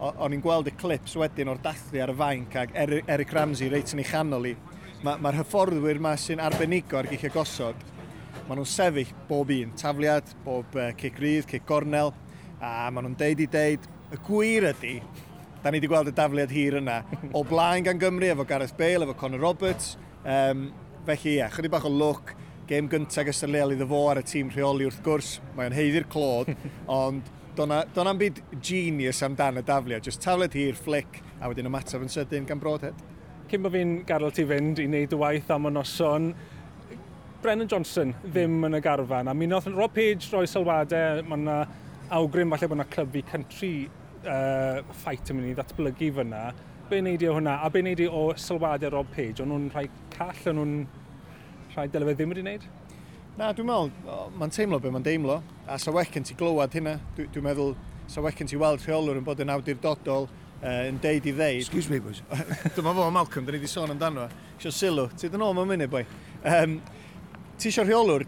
o'n 0.00 0.32
i'n 0.32 0.42
gweld 0.42 0.70
y 0.70 0.74
clips 0.80 1.14
wedyn 1.20 1.50
o'r 1.52 1.60
dathlu 1.60 2.00
ar 2.00 2.12
y 2.12 2.16
fainc 2.16 2.56
ac 2.56 2.74
Eric 2.74 3.32
Ramsey 3.36 3.68
reit 3.72 3.92
yn 3.92 4.00
ei 4.00 4.08
chanol 4.08 4.48
i. 4.48 4.54
Mae'r 5.04 5.20
ma 5.20 5.32
hyfforddwyr 5.36 6.00
yma 6.00 6.14
sy'n 6.20 6.40
arbenigo 6.44 6.98
ar 6.98 7.08
geichio 7.08 7.30
gosod, 7.34 7.78
maen 8.48 8.60
nhw'n 8.60 8.68
sefyll 8.68 9.12
bob 9.28 9.52
un 9.54 9.72
tafliad, 9.80 10.34
bob 10.44 10.76
uh, 10.76 10.90
cic 11.00 11.20
rydd, 11.20 11.48
cic 11.48 11.66
gornel, 11.68 12.12
a 12.60 12.88
maen 12.92 13.08
nhw'n 13.08 13.18
deud 13.20 13.42
i 13.44 13.48
deud, 13.48 13.88
y 14.10 14.20
gwir 14.26 14.68
ydy, 14.72 14.94
da 15.60 15.70
ni 15.70 15.80
wedi 15.80 15.90
gweld 15.92 16.12
y 16.12 16.14
dafliad 16.16 16.52
hir 16.52 16.78
yna, 16.80 17.00
o 17.36 17.44
blaen 17.48 17.84
gan 17.86 18.00
Gymru, 18.00 18.28
efo 18.32 18.46
Gareth 18.48 18.76
Bale, 18.78 19.04
efo 19.06 19.16
Conor 19.20 19.44
Roberts, 19.44 19.94
um, 20.24 20.68
felly 21.08 21.36
ie, 21.36 21.50
chydig 21.56 21.72
bach 21.72 21.88
o 21.88 21.92
look, 21.92 22.34
gêm 22.68 22.88
gyntaf 22.88 23.28
gysylltiol 23.28 23.74
iddo 23.74 23.88
fo 23.90 24.04
ar 24.12 24.20
y 24.20 24.24
tîm 24.28 24.52
rheoli 24.54 24.88
wrth 24.88 25.00
gwrs, 25.04 25.36
mae 25.56 25.68
o'n 25.68 25.76
heiddi'r 25.76 26.08
clod, 26.12 26.52
ond 27.00 27.28
do'n 27.56 28.08
am 28.10 28.20
byd 28.20 28.40
genius 28.62 29.22
amdan 29.26 29.60
y 29.60 29.64
dafliau, 29.66 30.02
just 30.02 30.22
tafled 30.22 30.54
hir, 30.56 30.76
flic, 30.78 31.20
a 31.40 31.50
wedyn 31.50 31.68
ymateb 31.70 32.04
yn 32.04 32.12
sydyn 32.12 32.46
gan 32.48 32.60
Broadhead. 32.62 32.96
Cyn 33.50 33.64
bod 33.64 33.74
fi'n 33.74 33.94
gadael 34.06 34.34
ti 34.34 34.44
fynd 34.46 34.80
i 34.82 34.86
wneud 34.86 35.14
y 35.16 35.20
waith 35.20 35.50
am 35.50 35.68
y 35.68 35.74
noson, 35.74 36.32
Brennan 37.40 37.70
Johnson 37.72 38.12
ddim 38.22 38.58
yn 38.68 38.76
y 38.76 38.82
garfan, 38.84 39.30
a 39.30 39.34
mi 39.34 39.48
wnaeth 39.48 39.70
Rob 39.72 39.94
Page 39.96 40.28
roi 40.34 40.44
sylwadau, 40.50 41.22
mae 41.24 41.40
yna 41.40 41.56
awgrym 42.18 42.52
falle 42.52 42.68
bod 42.68 42.78
yna 42.78 42.88
clyfu 42.92 43.22
country 43.30 43.72
uh, 44.26 44.82
fight 45.04 45.32
yn 45.32 45.40
mynd 45.40 45.52
i 45.52 45.54
ddatblygu 45.56 46.10
fyna. 46.18 46.42
Be 46.90 47.00
wneud 47.00 47.24
i 47.24 47.30
o 47.30 47.38
hwnna, 47.38 47.56
a 47.64 47.70
be 47.72 47.80
wneud 47.84 48.04
i 48.04 48.10
o 48.10 48.26
sylwadau 48.36 48.92
Rob 48.92 49.08
Page, 49.14 49.40
o'n 49.40 49.50
nhw'n 49.50 49.70
rhai 49.72 49.86
call, 50.12 50.44
o'n 50.52 50.60
nhw'n 50.60 50.76
rhai 51.74 51.88
dylai 51.88 52.14
ddim 52.18 52.34
wedi 52.34 52.44
wneud? 52.44 52.68
Na, 53.40 53.54
dwi'n 53.56 53.70
meddwl, 53.70 54.18
mae'n 54.36 54.50
teimlo 54.52 54.76
be 54.84 54.90
mae'n 54.92 55.04
deimlo, 55.06 55.38
a 55.64 55.78
sa 55.80 55.94
wecyn 55.96 56.26
ti 56.28 56.34
glywed 56.36 56.74
hynna, 56.76 56.98
dwi'n 57.16 57.30
dwi 57.32 57.40
meddwl, 57.46 57.70
sa 58.12 58.20
wecyn 58.20 58.50
ti 58.50 58.58
weld 58.60 58.82
rheolwr 58.84 59.16
yn 59.16 59.24
bod 59.24 59.38
yn 59.40 59.48
awdurdodol, 59.54 60.26
uh, 60.58 60.82
yn 60.84 60.98
deud 61.00 61.24
i 61.24 61.32
ddeud. 61.32 61.62
Excuse 61.62 61.88
me, 61.88 62.02
boys. 62.04 62.20
Dyma 62.76 62.92
fo, 62.98 63.06
Malcolm, 63.08 63.46
da 63.46 63.54
ni 63.54 63.62
wedi 63.62 63.70
sôn 63.72 63.94
amdano. 63.94 64.26
Isio 64.58 64.74
sylw, 64.76 65.06
ti 65.16 65.30
dyn 65.32 65.46
ôl 65.46 65.56
mewn 65.56 65.72
munud, 65.72 65.88
boi. 65.88 66.02
Um, 66.44 66.74
ti 67.56 67.72
isio 67.72 67.86
rheolwr 67.86 68.26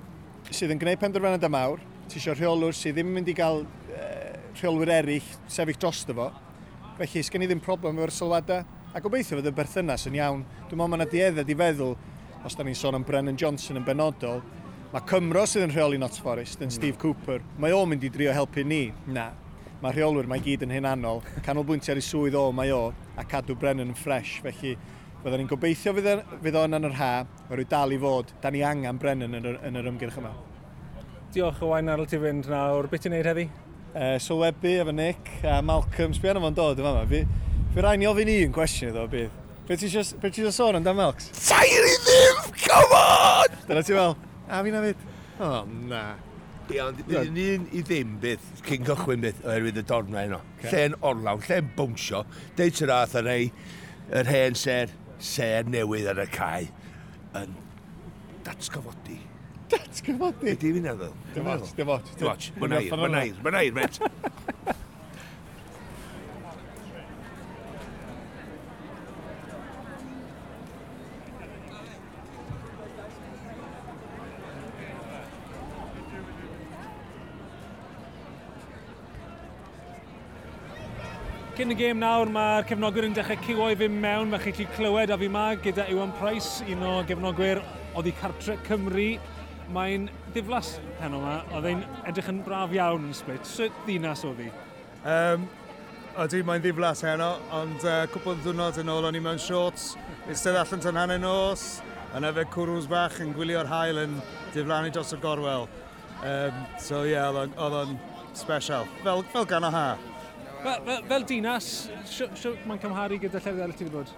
sydd 0.48 0.72
yn 0.72 0.80
gwneud 0.80 1.04
penderfyniad 1.04 1.44
am 1.50 1.60
awr, 1.60 1.84
ti 2.08 2.16
isio 2.22 2.32
rheolwr 2.38 2.72
sydd 2.80 2.96
ddim 2.96 3.12
yn 3.12 3.18
mynd 3.18 3.28
i 3.28 3.36
gael 3.36 3.66
uh, 3.66 4.32
rheolwyr 4.62 4.94
eraill 4.96 5.28
sefyll 5.44 5.82
dros 5.84 6.06
dy 6.08 6.16
fo, 6.22 6.30
felly 7.02 7.26
sgen 7.28 7.44
i 7.44 7.50
ddim 7.52 7.60
problem 7.68 8.00
efo'r 8.00 8.16
sylwadau, 8.22 8.64
a 8.96 9.04
gobeithio 9.04 9.42
fydd 9.42 9.52
y 9.52 9.54
berthynas 9.60 10.08
yn 10.08 10.16
iawn. 10.22 10.48
Dwi'n 10.70 10.80
meddwl 10.80 10.96
mae'n 10.96 11.08
adieddau 11.10 11.44
diedded 11.44 11.52
i 11.52 11.60
feddwl, 11.66 11.94
os 12.48 12.56
da 12.56 12.64
ni'n 12.64 12.80
sôn 12.80 12.96
am 12.96 13.04
Brennan 13.04 13.36
Johnson 13.36 13.76
yn 13.76 13.84
benodol, 13.84 14.40
Mae 14.92 15.04
Cymro 15.08 15.46
sydd 15.48 15.62
yn 15.64 15.70
rheoli 15.72 15.96
Not 15.96 16.18
Forest 16.20 16.60
yn 16.60 16.68
mm. 16.68 16.74
Steve 16.74 16.98
Cooper. 17.00 17.40
Mae 17.62 17.72
o'n 17.72 17.88
mynd 17.88 18.02
i 18.04 18.10
drio 18.12 18.32
helpu 18.36 18.60
ni. 18.68 18.82
Na. 19.08 19.30
Mae 19.80 19.94
rheolwyr 19.96 20.26
mae 20.28 20.42
gyd 20.44 20.66
yn 20.66 20.74
hunanol. 20.74 21.22
Canolbwyntio 21.46 21.94
ar 21.94 22.00
ei 22.00 22.04
swydd 22.04 22.36
o 22.36 22.50
mae 22.52 22.74
o 22.76 22.90
a 23.16 23.24
cadw 23.24 23.56
Brennan 23.56 23.94
yn 23.94 23.96
ffres. 23.96 24.34
Felly 24.44 24.74
Byddwn 25.22 25.38
ni'n 25.38 25.48
gobeithio 25.48 25.92
fydd 25.94 26.08
e- 26.10 26.38
fydd 26.42 26.56
o'n 26.58 26.74
yn 26.76 26.86
yr 26.88 26.96
ha, 26.98 27.10
oherwydd 27.46 27.68
dal 27.70 27.92
i 27.94 27.98
fod, 28.02 28.32
da 28.42 28.50
ni 28.50 28.64
angen 28.66 28.98
Brennan 28.98 29.36
yn 29.38 29.46
yr, 29.46 29.60
yn 29.68 29.78
yr 29.78 29.88
ymgyrch 29.92 30.16
yma. 30.18 30.32
Diolch 31.32 31.62
o 31.62 31.68
wain 31.70 31.88
ar 31.88 32.02
ôl 32.02 32.10
ti 32.10 32.18
fynd 32.20 32.48
nawr. 32.50 32.88
Beth 32.90 33.04
ti'n 33.06 33.14
neud 33.14 33.28
heddi? 33.30 33.44
Uh, 33.94 34.16
Sylwebu 34.20 34.74
efo 34.82 34.92
Nick 34.98 35.30
a 35.46 35.60
Malcolm, 35.62 36.16
sbio 36.16 36.34
yna 36.34 36.42
fo'n 36.42 36.58
dod 36.58 36.82
yma 36.82 36.92
yma. 36.96 37.06
Fi, 37.08 37.22
fi 37.72 37.86
rai 37.86 37.94
ni 38.02 38.10
ofyn 38.10 38.32
i 38.34 38.36
un 38.48 38.52
cwestiwn 38.58 38.90
iddo, 38.90 39.06
bydd. 39.14 39.38
Be 39.68 39.78
ti 39.78 39.88
eisiau 39.88 40.52
sôn 40.52 40.80
amdan 40.80 40.98
Melks? 40.98 41.30
Sair 41.38 41.86
i 41.86 41.96
ddim, 42.02 42.44
come 42.66 43.00
on! 43.00 43.56
Dyna 43.70 43.86
ti 43.86 43.96
fel. 43.96 44.18
A 44.52 44.60
fi 44.62 44.70
na 44.70 44.82
fyd. 44.84 44.96
o 45.40 45.46
oh, 45.48 45.64
na. 45.88 46.02
Ie, 46.70 46.78
ond 46.84 47.00
un 47.08 47.64
i 47.72 47.80
ddim 47.84 48.18
bydd, 48.20 48.44
cyn 48.66 48.84
cychwyn 48.86 49.24
bydd, 49.24 49.40
oherwydd 49.46 49.80
y 49.80 49.84
dorna 49.88 50.26
yno. 50.28 50.42
Okay. 50.58 50.70
Lle'n 50.74 50.96
orlawn, 51.08 51.40
lle'n 51.46 51.70
bwnsio, 51.76 52.22
deud 52.58 52.76
sy'n 52.76 52.90
rath 52.90 53.16
ar 53.18 53.30
ei, 53.32 53.48
yr 54.20 54.28
hen 54.28 54.56
ser, 54.58 54.92
ser 55.32 55.68
newydd 55.72 56.10
ar 56.12 56.20
y 56.22 56.28
cae, 56.36 56.68
yn 57.40 57.56
datgyfodi. 58.46 59.18
Datgyfodi? 59.72 60.52
Ydy 60.52 60.76
fi'n 60.76 60.88
meddwl. 60.90 61.16
Dim 61.32 61.50
ots, 61.56 61.74
dim 61.78 61.96
ots. 61.96 62.14
Dim 62.20 62.32
ots, 62.34 62.52
mae'n 62.60 62.78
air, 62.78 62.94
mae'n 63.00 63.20
air, 63.22 63.42
mae'n 63.48 63.60
air, 63.62 64.80
Gyn 81.62 81.70
y 81.70 81.74
gêm 81.78 82.00
nawr 82.02 82.26
mae'r 82.26 82.64
cefnogwyr 82.66 83.04
yn 83.06 83.12
dechrau 83.14 83.38
cywo 83.44 83.68
i 83.70 83.76
fynd 83.78 83.94
mewn. 84.02 84.32
Mae 84.32 84.42
chi 84.42 84.50
chi 84.56 84.64
clywed 84.74 85.12
a 85.14 85.18
fi 85.20 85.28
ma 85.30 85.44
gyda 85.54 85.84
Iwan 85.92 86.10
Price, 86.18 86.64
un 86.66 86.82
o 86.82 86.96
gefnogwyr 87.06 87.60
oedd 87.94 88.08
i 88.10 88.12
cartre 88.18 88.56
Cymru. 88.66 89.04
Mae'n 89.70 90.08
diflas 90.34 90.72
heno 90.98 91.20
yma, 91.20 91.36
oedd 91.54 91.70
e'n 91.70 91.86
edrych 92.10 92.32
yn 92.32 92.42
braf 92.42 92.74
iawn 92.74 93.06
yn 93.06 93.14
split. 93.14 93.46
Sut 93.46 93.78
ddinas 93.84 94.26
oedd 94.26 94.42
hi? 94.42 94.50
Um, 95.06 95.46
Ydy, 96.26 96.42
mae'n 96.50 96.66
ddiflas 96.66 97.06
heno, 97.06 97.30
ond 97.54 97.86
uh, 97.86 98.00
cwpl 98.10 98.42
dwrnod 98.42 98.82
yn 98.82 98.90
ôl 98.90 99.06
o'n 99.12 99.22
i 99.22 99.22
mewn 99.22 99.38
shorts, 99.38 99.92
eistedd 100.26 100.58
allan 100.58 100.82
tan 100.82 100.98
hanner 100.98 101.22
nos, 101.22 101.76
yn 102.18 102.26
efo 102.26 102.42
cwrws 102.56 102.90
bach 102.90 103.22
yn 103.22 103.36
gwylio'r 103.38 103.70
hael 103.70 104.02
yn 104.08 104.18
diflannu 104.50 104.90
dros 104.90 105.14
y 105.14 105.22
gorwel. 105.22 105.70
Um, 106.26 106.64
so 106.82 107.06
ie, 107.06 107.14
yeah, 107.14 107.30
oedd 107.38 107.84
o'n 107.84 108.00
special, 108.34 108.90
fel, 109.06 109.22
fel 109.30 109.46
gan 109.46 109.70
o 109.70 109.70
ha. 109.70 109.92
Fel, 110.62 110.82
fel, 110.86 111.00
fel 111.08 111.24
dinas, 111.26 111.70
siwt 112.06 112.66
mae'n 112.68 112.78
cymharu 112.82 113.18
gyda 113.22 113.40
llefydd 113.40 113.64
eraill 113.64 113.74
ti 113.78 113.86
wedi 113.88 113.96
bod? 113.96 114.12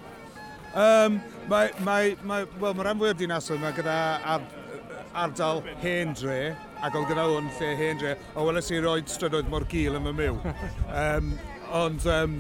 Um, 0.74 1.16
mae, 1.48 1.70
mae, 1.86 2.12
mae, 2.26 2.44
wel, 2.60 2.74
mae 2.74 2.84
rhan 2.84 3.00
fwy 3.00 3.12
o 3.12 3.16
dinasoedd 3.16 3.62
mae 3.62 3.72
gyda 3.76 3.94
ar, 4.34 4.44
ardal 5.24 5.62
hen 5.80 6.12
dre, 6.18 6.38
ac 6.84 6.98
oedd 6.98 7.08
gyda 7.08 7.24
hwn 7.30 7.48
lle 7.60 7.70
hen 7.78 8.02
dre, 8.02 8.12
o 8.34 8.44
weles 8.48 8.68
i 8.74 8.82
roed 8.82 9.08
strydoedd 9.08 9.48
mor 9.52 9.64
gil 9.70 9.96
yn 10.00 10.10
y 10.10 10.14
myw. 10.18 10.36
um, 11.04 11.32
ond 11.80 12.08
um, 12.12 12.36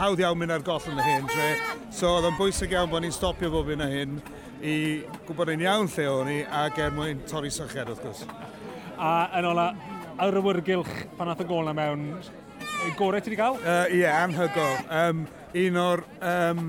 hawdd 0.00 0.24
iawn 0.24 0.42
mynd 0.42 0.56
ar 0.56 0.66
goll 0.66 0.90
yn 0.90 0.98
y 0.98 1.06
hen 1.06 1.30
dre, 1.30 1.48
so 1.94 2.16
oedd 2.16 2.30
yn 2.32 2.38
bwysig 2.40 2.74
iawn 2.74 2.90
bod 2.90 3.06
ni'n 3.06 3.14
stopio 3.14 3.52
bob 3.54 3.70
un 3.76 3.86
o 3.86 3.90
hyn 3.92 4.18
i 4.62 4.76
gwybod 5.28 5.54
yn 5.54 5.66
iawn 5.68 5.90
lle 5.94 6.10
o'n 6.10 6.30
i, 6.32 6.42
ac 6.64 6.82
er 6.82 6.94
mwyn 6.96 7.22
torri 7.30 7.54
sychedd 7.54 7.92
wrth 7.92 8.02
gwrs. 8.02 8.26
A 8.98 9.14
yn 9.38 9.52
ola, 9.52 9.72
ar 10.22 10.38
y 10.38 10.42
wyrgylch 10.48 10.94
pan 11.18 11.30
ath 11.30 11.44
y 11.44 11.46
gol 11.50 11.68
na 11.68 11.76
mewn, 11.76 12.08
gorau 12.98 13.20
ti 13.20 13.30
wedi 13.30 13.38
cael? 13.40 13.58
Ie, 13.60 13.70
uh, 13.70 13.96
yeah, 13.96 14.20
anhygol. 14.24 14.76
Um, 14.90 15.24
un 15.62 15.80
o'r 15.82 16.04
um, 16.32 16.68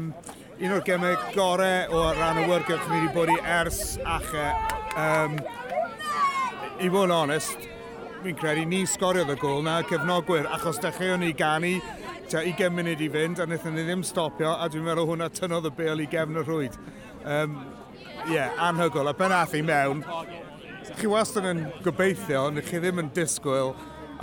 un 0.60 0.76
o'r 0.76 0.86
gemau 0.88 1.18
gorau 1.34 1.94
o 1.98 2.06
ran 2.20 2.42
y 2.44 2.48
World 2.48 2.68
Cup 2.70 2.88
ni 2.90 3.02
wedi 3.02 3.14
bod 3.16 3.32
i 3.34 3.38
ers 3.60 3.98
ache. 4.06 4.48
Um, 4.94 5.38
I 6.84 6.90
fod 6.90 7.08
yn 7.08 7.16
onest, 7.16 7.68
fi'n 8.24 8.38
credu 8.40 8.66
ni 8.68 8.84
sgoriodd 8.90 9.32
y 9.34 9.38
gol 9.40 9.64
na 9.66 9.80
cefnogwyr, 9.88 10.50
achos 10.56 10.82
dechreuon 10.84 11.24
ni 11.24 11.32
gani 11.38 11.78
tua 12.30 12.44
20 12.44 12.74
munud 12.74 13.02
i 13.04 13.10
fynd, 13.14 13.40
a 13.40 13.48
wnaethon 13.48 13.76
ni 13.78 13.86
ddim 13.86 14.04
stopio, 14.08 14.54
a 14.56 14.68
dwi'n 14.72 14.86
meddwl 14.88 15.10
hwnna 15.12 15.30
tynnodd 15.34 15.70
y 15.70 15.74
bel 15.78 16.02
i 16.04 16.10
gefn 16.12 16.40
y 16.42 16.46
rhwyd. 16.46 16.78
Ie, 16.78 17.02
Um, 17.24 17.54
yeah, 18.28 18.52
anhygol, 18.60 19.08
a 19.08 19.14
ben 19.14 19.32
ath 19.32 19.54
i 19.56 19.62
mewn. 19.64 20.02
Chi 20.98 21.08
wastad 21.08 21.46
yn 21.48 21.62
gobeithio, 21.86 22.50
ond 22.50 22.60
chi 22.68 22.82
ddim 22.84 23.00
yn 23.00 23.12
disgwyl 23.16 23.72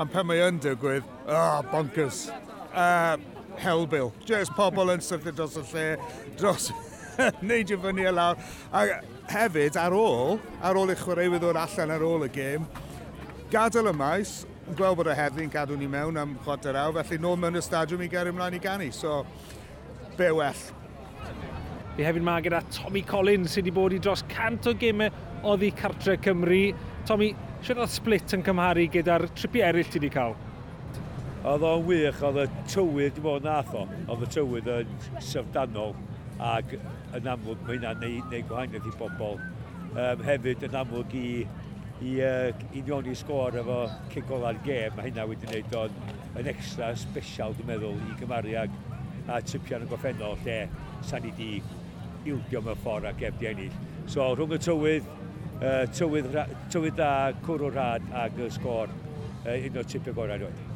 am 0.01 0.09
pen 0.09 0.25
mae 0.25 0.41
yn 0.47 0.59
digwydd, 0.63 1.05
oh, 1.29 1.61
bonkers. 1.69 2.31
Uh, 2.73 3.19
Helbil. 3.61 4.09
Just 4.25 4.55
pobl 4.57 4.95
yn 4.95 5.03
syrthio 5.05 5.35
dros 5.37 5.59
y 5.61 5.65
lle, 5.75 5.87
dros 6.41 6.71
neidio 7.45 7.77
fyny 7.83 8.07
y 8.09 8.15
lawr. 8.15 8.41
A 8.73 9.03
hefyd, 9.29 9.77
ar 9.77 9.93
ôl, 9.93 10.39
ar 10.65 10.79
ôl 10.81 10.95
i 10.95 10.97
chwaraewydd 10.97 11.45
o'r 11.51 11.61
allan 11.67 11.93
ar 11.93 12.05
ôl 12.07 12.25
y 12.25 12.31
gêm, 12.33 12.65
gadael 13.53 13.91
y 13.93 13.95
maes, 13.99 14.39
yn 14.71 14.79
gweld 14.79 14.97
bod 15.03 15.11
y 15.13 15.19
heddlu'n 15.19 15.53
cadw 15.53 15.77
ni 15.77 15.91
mewn 15.91 16.17
am 16.23 16.33
chwarter 16.47 16.79
awr, 16.81 16.97
felly 17.03 17.21
nôl 17.21 17.37
mewn 17.43 17.61
y 17.61 17.65
stadiwm 17.67 18.07
i 18.07 18.09
ger 18.09 18.31
ymlaen 18.33 18.57
i 18.57 18.63
ganu. 18.63 18.89
So, 18.97 19.21
be 20.17 20.31
well. 20.33 20.65
Fi 21.99 22.09
hefyd 22.09 22.25
ma 22.25 22.39
gyda 22.41 22.63
Tommy 22.73 23.05
Collins 23.05 23.53
sydd 23.53 23.69
wedi 23.69 23.77
bod 23.77 23.93
i 23.93 24.01
dros 24.01 24.25
cant 24.33 24.65
o 24.71 24.73
gemau 24.81 25.13
oddi 25.45 25.75
cartre 25.77 26.17
Cymru. 26.25 26.71
Tommy, 27.05 27.35
Siwr 27.61 27.83
oedd 27.83 27.91
split 27.93 28.33
yn 28.33 28.41
cymharu 28.41 28.87
gyda'r 28.89 29.27
tripi 29.37 29.61
eraill 29.61 29.89
ti 29.93 29.99
wedi 30.01 30.09
cael? 30.15 30.33
Oedd 31.51 31.65
o'n 31.69 31.83
wych, 31.85 32.23
oedd 32.25 32.39
y 32.41 32.45
tywydd, 32.73 33.19
dim 33.19 33.27
ond 33.29 33.45
nath 33.45 33.75
o, 33.77 33.83
oedd 34.15 34.25
y 34.25 34.29
tywydd 34.33 34.71
yn 34.73 34.95
syfdanol 35.29 35.93
ac 36.41 36.73
yn 37.19 37.29
amlwg 37.35 37.61
mae 37.67 37.77
hynna'n 37.77 38.01
neud, 38.01 38.33
neud 38.33 38.49
gwahaniaeth 38.49 38.89
i 38.89 38.95
bobl. 39.03 39.37
Um, 39.91 40.25
hefyd 40.25 40.65
yn 40.71 40.79
amlwg 40.81 41.13
i, 41.21 41.27
i 42.01 42.15
uh, 42.25 42.65
union 42.81 43.13
i 43.13 43.19
sgôr 43.21 43.61
efo 43.61 43.79
cigol 44.15 44.49
ar 44.49 44.65
gêm, 44.65 44.97
mae 44.97 45.11
hynna 45.11 45.29
wedi 45.29 45.45
gwneud 45.51 45.79
o'n 45.83 46.01
yn 46.41 46.53
extra 46.55 46.95
special, 46.97 47.53
dwi'n 47.59 47.75
meddwl, 47.75 48.01
i 48.09 48.17
gymaru 48.23 48.57
ag 48.63 48.81
a 49.29 49.43
tipiau 49.45 49.83
yn 49.83 49.85
y 49.85 49.93
goffennol 49.93 50.41
lle 50.47 50.63
sa'n 51.13 51.29
i 51.29 51.37
di 51.37 51.53
ildio 52.25 52.65
mewn 52.65 52.81
ffordd 52.87 53.13
ac 53.13 53.29
efdi 53.29 53.53
ennill. 53.53 53.81
So 54.09 54.33
rhwng 54.33 54.57
y 54.57 54.65
tywydd, 54.65 55.17
uh, 55.61 55.85
tywydd, 55.97 56.35
tywydd 56.73 56.99
da, 57.01 57.13
cwrw 57.45 57.71
rhad 57.75 58.11
ag 58.25 58.41
y 58.41 58.51
sgôr. 58.57 58.93
Uh, 59.45 59.57
un 59.57 59.81
o'r 59.81 59.89
tipio 59.89 60.17
gorau 60.17 60.45
rwy'n. 60.45 60.70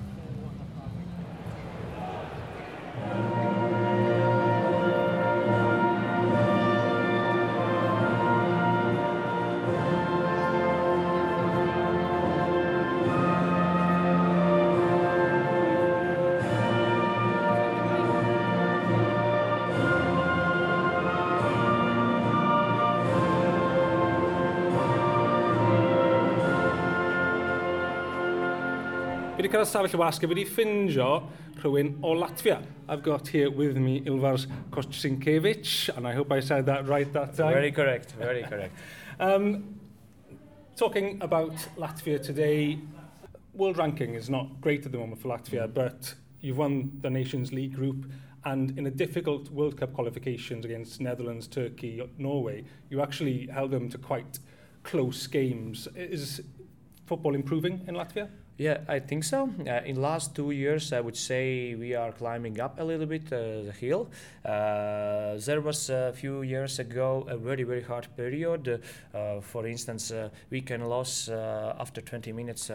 ar 29.64 29.87
y 29.87 29.88
stafell 29.88 29.97
y 29.97 30.00
wasg, 30.02 30.25
wedi 30.28 30.44
ffindio 30.44 31.06
rhywun 31.62 31.94
o 32.02 32.12
Latvia. 32.14 32.59
I've 32.87 33.02
got 33.02 33.28
here 33.28 33.50
with 33.50 33.78
me 33.78 34.02
Ilvars 34.04 34.47
Kostinkevich, 34.71 35.88
and 35.97 36.06
I 36.06 36.12
hope 36.12 36.30
I 36.33 36.40
said 36.40 36.66
that 36.66 36.87
right 36.87 37.11
that 37.14 37.35
time. 37.35 37.54
Very 37.54 37.73
correct, 37.73 38.12
very 38.12 38.42
correct. 38.42 38.75
um, 39.18 39.80
talking 40.76 41.16
about 41.23 41.54
Latvia 41.78 42.23
today, 42.23 42.78
world 43.54 43.78
ranking 43.78 44.14
is 44.14 44.28
not 44.28 44.61
great 44.61 44.85
at 44.85 44.92
the 44.92 44.99
moment 44.99 45.23
for 45.23 45.28
Latvia, 45.28 45.66
mm. 45.66 45.73
but 45.73 46.14
you've 46.40 46.59
won 46.59 46.90
the 47.00 47.09
Nations 47.09 47.52
League 47.52 47.75
group 47.75 48.04
and 48.44 48.78
in 48.78 48.87
a 48.87 48.90
difficult 48.90 49.50
World 49.50 49.78
Cup 49.78 49.94
qualifications 49.94 50.66
against 50.66 51.00
Netherlands, 51.00 51.47
Turkey, 51.47 52.02
Norway, 52.18 52.64
you 52.90 53.00
actually 53.00 53.47
held 53.47 53.71
them 53.71 53.88
to 53.88 53.97
quite 53.97 54.38
close 54.83 55.26
games. 55.26 55.88
Is 55.97 56.42
football 57.06 57.35
improving 57.35 57.83
in 57.88 57.94
Latvia? 57.94 58.28
Yeah, 58.56 58.78
I 58.87 59.00
think 59.00 59.25
so. 59.25 59.50
Uh, 59.66 59.80
in 59.84 60.00
last 60.00 60.37
two 60.37 60.52
years, 60.52 60.92
I 60.92 61.00
would 61.00 61.16
say 61.16 61.75
we 61.75 61.96
are 61.96 62.12
climbing 62.12 62.61
up 62.61 62.78
a 62.78 62.84
little 62.84 63.06
bit 63.06 63.25
uh, 63.32 63.64
the 63.66 63.75
hill. 63.76 64.08
Uh, 64.44 65.38
there 65.44 65.61
was 65.61 65.90
a 65.90 66.12
few 66.14 66.42
years 66.42 66.78
ago 66.78 67.26
a 67.28 67.37
very 67.37 67.64
very 67.64 67.82
hard 67.82 68.06
period. 68.16 68.80
Uh, 69.12 69.40
for 69.40 69.66
instance, 69.66 70.12
uh, 70.12 70.28
we 70.50 70.61
can 70.61 70.88
lose 70.88 71.28
uh, 71.28 71.75
after 71.80 72.00
20 72.00 72.32
minutes 72.32 72.70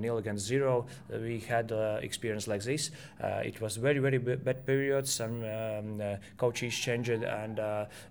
nil 0.00 0.18
against 0.18 0.46
zero. 0.46 0.86
We 1.08 1.38
had 1.38 1.70
experience 2.02 2.48
like 2.48 2.64
this. 2.64 2.90
It 3.20 3.60
was 3.60 3.76
very 3.76 4.00
very 4.00 4.18
bad 4.18 4.66
period. 4.66 5.06
Some 5.06 5.44
um, 5.44 6.02
coaches 6.38 6.74
changed 6.74 7.22
and 7.22 7.60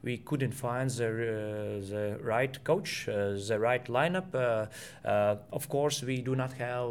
we 0.03 0.19
couldn't 0.19 0.53
find 0.53 0.89
the 0.89 1.83
the 1.89 2.17
right 2.23 2.63
coach, 2.63 3.07
the 3.07 3.57
right 3.59 3.83
lineup. 3.87 4.69
Of 5.03 5.67
course, 5.67 6.01
we 6.01 6.21
do 6.21 6.35
not 6.35 6.53
have 6.53 6.87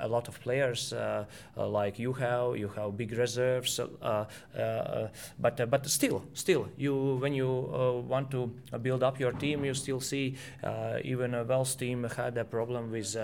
a 0.00 0.08
lot 0.08 0.28
of 0.28 0.40
players 0.40 0.92
uh, 0.92 1.24
uh, 1.56 1.68
like 1.68 1.98
you 1.98 2.12
have. 2.12 2.56
You 2.56 2.68
have 2.68 2.96
big 2.96 3.12
reserves, 3.12 3.78
uh, 3.78 3.86
uh, 4.02 4.58
uh 4.58 5.08
but 5.38 5.60
uh, 5.60 5.66
but 5.66 5.86
still, 5.86 6.24
still, 6.34 6.68
you 6.76 7.18
when 7.20 7.34
you 7.34 7.48
want 8.08 8.30
to 8.30 8.50
build 8.82 9.02
up 9.02 9.20
your 9.20 9.32
team, 9.32 9.64
you 9.64 9.74
still 9.74 10.00
see 10.00 10.36
even 11.04 11.34
a 11.34 11.44
Welsh 11.44 11.74
team 11.74 12.04
had 12.16 12.36
a 12.36 12.44
problem 12.44 12.90
with 12.90 13.16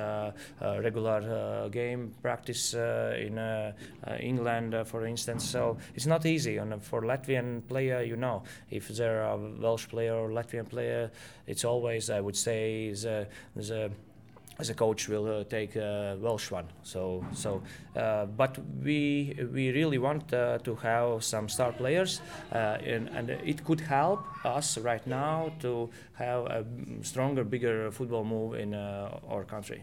regular 0.60 1.68
game 1.70 2.14
practice 2.22 2.74
in 2.74 3.38
England, 4.20 4.74
for 4.86 5.06
instance. 5.06 5.44
So 5.44 5.78
it's 5.94 6.06
not 6.06 6.26
easy. 6.26 6.56
And 6.58 6.82
for 6.82 7.02
Latvian 7.02 7.66
player, 7.68 8.02
you 8.02 8.16
know, 8.16 8.42
if 8.70 8.88
there 8.88 9.22
are 9.22 9.38
Welsh 9.38 9.88
player 9.88 10.14
or 10.14 10.30
Latvian 10.30 10.68
player, 10.68 11.10
it's 11.46 11.64
always 11.64 12.10
I 12.10 12.20
would 12.20 12.36
say 12.36 12.92
the 12.92 13.26
the 13.54 13.90
as 14.58 14.70
a 14.70 14.74
coach 14.74 15.08
will 15.08 15.26
uh, 15.26 15.44
take 15.44 15.76
a 15.76 16.16
Welsh 16.20 16.50
one. 16.50 16.66
So 16.82 17.24
so, 17.32 17.62
uh, 17.96 18.26
but 18.26 18.58
we 18.84 19.34
we 19.52 19.70
really 19.70 19.98
want 19.98 20.32
uh, 20.32 20.58
to 20.64 20.74
have 20.76 21.22
some 21.24 21.48
star 21.48 21.72
players, 21.72 22.20
uh, 22.52 22.56
and, 22.94 23.08
and 23.08 23.30
it 23.30 23.64
could 23.64 23.80
help 23.80 24.20
us 24.44 24.78
right 24.78 25.06
now 25.06 25.52
to 25.60 25.90
have 26.14 26.46
a 26.46 26.64
stronger, 27.02 27.44
bigger 27.44 27.90
football 27.90 28.24
move 28.24 28.54
in 28.54 28.74
uh, 28.74 29.18
our 29.28 29.44
country. 29.44 29.82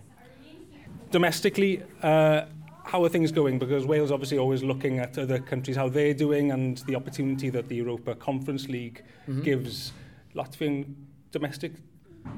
Domestically, 1.11 1.83
uh, 2.01 2.45
how 2.85 3.03
are 3.03 3.09
things 3.09 3.31
going? 3.31 3.59
Because 3.59 3.85
Wales 3.85 4.11
obviously 4.11 4.37
always 4.37 4.63
looking 4.63 4.99
at 4.99 5.17
other 5.17 5.39
countries, 5.39 5.77
how 5.77 5.89
they're 5.89 6.13
doing, 6.13 6.51
and 6.51 6.77
the 6.87 6.95
opportunity 6.95 7.49
that 7.49 7.67
the 7.69 7.75
Europa 7.75 8.15
Conference 8.15 8.67
League 8.67 9.03
Mhm. 9.27 9.43
gives 9.43 9.93
Latvian 10.35 10.95
domestic 11.31 11.73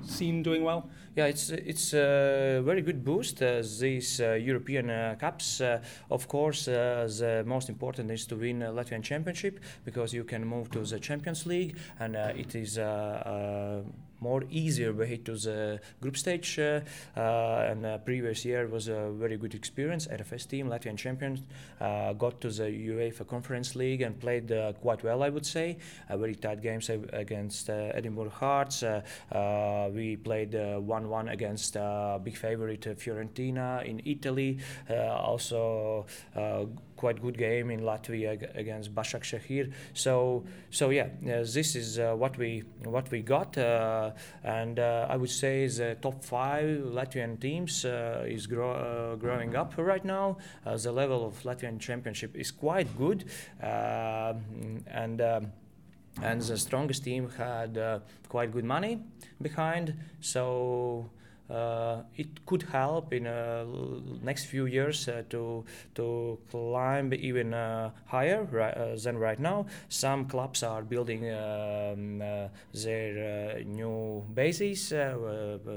scene 0.04 0.44
doing 0.44 0.63
well? 0.63 0.89
Yeah, 1.15 1.27
it's 1.27 1.50
it's 1.50 1.94
a 1.94 2.62
very 2.63 2.82
good 2.82 3.04
boost. 3.04 3.42
Uh, 3.42 3.62
these 3.80 4.20
uh, 4.20 4.34
European 4.34 4.89
uh, 4.89 5.15
cups, 5.20 5.62
uh, 5.62 5.82
of 6.10 6.27
course, 6.27 6.68
uh, 6.68 7.08
the 7.20 7.44
most 7.46 7.70
important 7.70 8.12
is 8.12 8.25
to 8.27 8.36
win 8.36 8.62
a 8.62 8.72
Latvian 8.72 9.01
championship 9.01 9.60
because 9.86 10.13
you 10.13 10.24
can 10.24 10.46
move 10.46 10.70
to 10.72 10.80
the 10.80 11.00
Champions 11.00 11.46
League, 11.46 11.77
and 12.00 12.15
uh, 12.15 12.34
it 12.36 12.56
is. 12.56 12.77
More 14.19 14.43
easier 14.50 14.93
way 14.93 15.17
to 15.17 15.36
the 15.36 15.79
group 16.01 16.17
stage 16.17 16.57
uh, 16.57 16.81
uh, 17.17 17.67
and 17.69 17.86
uh, 17.86 17.98
previous 18.00 18.45
year 18.45 18.67
was 18.67 18.88
a 18.88 19.12
very 19.12 19.38
good 19.38 19.53
experience. 19.53 20.07
RFS 20.07 20.48
team 20.48 20.67
Latvian 20.67 20.98
champions 20.98 21.41
uh, 21.81 22.13
got 22.13 22.39
to 22.41 22.50
the 22.50 22.63
UEFA 22.63 23.27
Conference 23.27 23.75
League 23.75 24.01
and 24.01 24.19
played 24.19 24.51
uh, 24.51 24.74
quite 24.74 25.03
well 25.03 25.24
I 25.24 25.29
would 25.29 25.45
say. 25.45 25.77
Very 26.10 26.36
tight 26.36 26.62
games 26.62 26.89
against 26.89 27.69
uh, 27.69 27.91
Edinburgh 27.93 28.29
Hearts. 28.29 28.84
We 29.93 30.15
played 30.17 30.51
1-1 30.53 31.31
against 31.31 31.77
big 32.24 32.38
favorite 32.38 32.81
Fiorentina 32.81 33.84
in 33.86 34.01
Italy. 34.05 34.60
Also 34.89 36.05
quite 37.05 37.21
good 37.21 37.38
game 37.38 37.69
in 37.69 37.81
Latvia 37.81 38.31
against 38.57 38.95
Bashak 38.95 39.24
Shahir. 39.31 39.71
So, 39.93 40.43
so 40.71 40.89
yeah, 40.89 41.03
uh, 41.03 41.45
this 41.57 41.75
is 41.75 42.00
uh, 42.00 42.15
what 42.21 42.35
we 42.35 42.63
what 42.83 43.12
we 43.12 43.21
got, 43.21 43.55
uh, 43.59 44.12
and 44.43 44.79
I 45.13 45.15
would 45.15 45.29
say 45.29 45.67
the 45.67 45.97
top 46.01 46.24
five 46.24 46.67
Latvian 46.97 47.39
teams 47.39 47.85
is 48.38 48.47
grow, 48.47 49.15
growing 49.19 49.55
up 49.55 49.74
right 49.77 50.05
now. 50.17 50.38
The 50.85 50.91
level 50.91 51.19
of 51.29 51.33
Latvian 51.43 51.79
championship 51.79 52.35
is 52.35 52.50
quite 52.51 52.89
good, 52.97 53.19
and. 55.03 55.21
Um, 55.21 55.51
and 56.21 56.41
the 56.41 56.57
strongest 56.57 57.03
team 57.03 57.29
had 57.38 57.77
uh, 57.77 58.00
quite 58.29 58.50
good 58.53 58.63
money 58.63 59.03
behind, 59.41 59.93
so 60.21 61.09
uh, 61.49 62.01
it 62.17 62.45
could 62.45 62.63
help 62.63 63.13
in 63.13 63.27
uh, 63.27 63.65
next 64.23 64.45
few 64.45 64.65
years 64.65 65.07
uh, 65.07 65.23
to 65.29 65.63
to 65.93 66.39
climb 66.49 67.13
even 67.13 67.53
uh, 67.53 67.91
higher 68.05 68.43
ri- 68.45 68.63
uh, 68.63 68.95
than 69.03 69.17
right 69.17 69.39
now. 69.39 69.65
Some 69.89 70.25
clubs 70.25 70.63
are 70.63 70.81
building 70.81 71.29
um, 71.31 72.21
uh, 72.21 72.47
their 72.73 73.63
new 73.63 74.23
bases, 74.34 74.89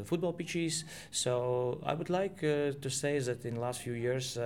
football 0.05 0.33
pitches. 0.33 0.85
So 1.11 1.81
I 1.85 1.95
would 1.95 2.11
like 2.11 2.41
to 2.41 2.91
say 2.91 3.19
that 3.19 3.45
in 3.45 3.55
the 3.55 3.61
last 3.61 3.83
few 3.83 3.93
years, 3.93 4.39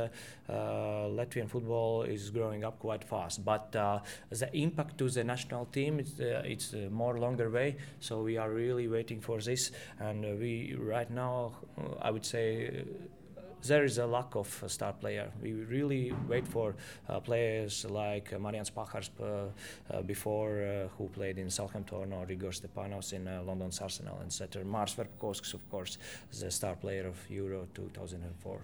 Latvian 0.49 1.49
football 1.49 2.03
is 2.03 2.31
growing 2.31 2.65
up 2.65 2.79
quite 2.79 3.05
fast. 3.05 3.45
But 3.45 3.73
the 3.73 4.51
impact 4.53 4.99
to 4.99 5.09
the 5.09 5.25
national 5.25 5.67
team, 5.67 6.01
it's, 6.01 6.15
it's 6.19 6.73
a 6.73 6.91
more 6.91 7.19
longer 7.19 7.51
way. 7.51 7.77
So 8.01 8.23
we 8.23 8.37
are 8.37 8.51
really 8.51 8.89
waiting 8.89 9.21
for 9.21 9.41
this, 9.41 9.71
and 9.99 10.23
we 10.39 10.75
right 10.79 11.11
now, 11.15 11.53
uh, 11.79 11.95
I 12.01 12.11
would 12.11 12.25
say. 12.25 12.69
Uh, 12.69 13.43
there 13.65 13.85
is 13.85 13.99
a 13.99 14.07
lack 14.07 14.35
of 14.35 14.63
a 14.65 14.69
star 14.69 14.93
player. 14.93 15.31
We 15.41 15.53
really 15.53 16.13
wait 16.29 16.49
for 16.49 16.75
uh, 17.09 17.21
players 17.21 17.85
like 17.89 18.33
uh, 18.33 18.39
Marian 18.39 18.65
Spahars 18.65 19.09
uh, 19.21 19.95
uh, 19.95 20.03
before, 20.03 20.89
who 20.99 21.09
played 21.09 21.39
in 21.39 21.49
Southampton, 21.49 22.13
or 22.13 22.31
Igor 22.31 22.51
Stepanos 22.51 23.13
in 23.13 23.25
London's 23.47 23.81
Arsenal, 23.81 24.19
etc. 24.25 24.65
Mars 24.65 24.97
Verkovskis, 24.97 25.55
of 25.55 25.71
course, 25.71 25.99
the 26.41 26.51
star 26.51 26.75
player 26.75 27.07
of 27.07 27.17
Euro 27.31 27.69
2004. 27.75 28.61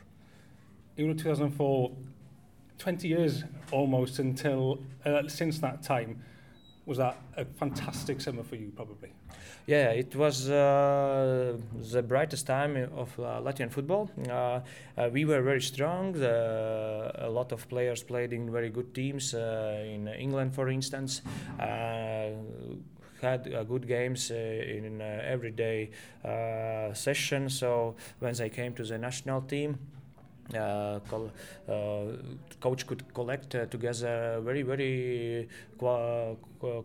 Euro 0.96 1.14
2004, 1.14 1.92
20 2.78 3.08
years 3.08 3.44
almost 3.70 4.18
until 4.18 4.80
since 5.28 5.60
that 5.60 5.82
time. 5.82 6.20
Was 6.86 6.98
that 6.98 7.18
a 7.36 7.44
fantastic 7.44 8.20
summer 8.20 8.42
for 8.42 8.56
you, 8.56 8.72
probably? 8.74 9.12
Yeah, 9.68 9.90
it 9.90 10.16
was 10.16 10.48
uh, 10.48 11.58
the 11.92 12.02
brightest 12.02 12.46
time 12.46 12.74
of 12.96 13.10
uh, 13.20 13.38
Latvian 13.42 13.70
football. 13.70 14.10
Uh, 14.26 14.60
uh, 14.96 15.10
we 15.12 15.26
were 15.26 15.42
very 15.42 15.60
strong. 15.60 16.16
A 16.16 17.28
lot 17.30 17.52
of 17.52 17.68
players 17.68 18.02
played 18.02 18.32
in 18.32 18.50
very 18.50 18.70
good 18.70 18.94
teams 18.94 19.34
uh, 19.34 19.84
in 19.86 20.08
England, 20.08 20.54
for 20.54 20.70
instance. 20.70 21.20
Had 23.20 23.52
uh, 23.52 23.64
good 23.64 23.86
games 23.88 24.30
uh, 24.30 24.34
in 24.34 25.00
uh, 25.02 25.20
everyday 25.24 25.90
session. 26.94 27.50
So 27.50 27.96
when 28.20 28.34
they 28.34 28.48
came 28.48 28.74
to 28.74 28.84
the 28.84 28.96
national 28.96 29.42
team, 29.42 29.78
col- 30.52 31.30
coach 32.60 32.86
could 32.86 33.02
collect 33.14 33.50
together 33.70 34.40
very 34.44 34.62
very 34.62 35.48
qua- 35.78 36.34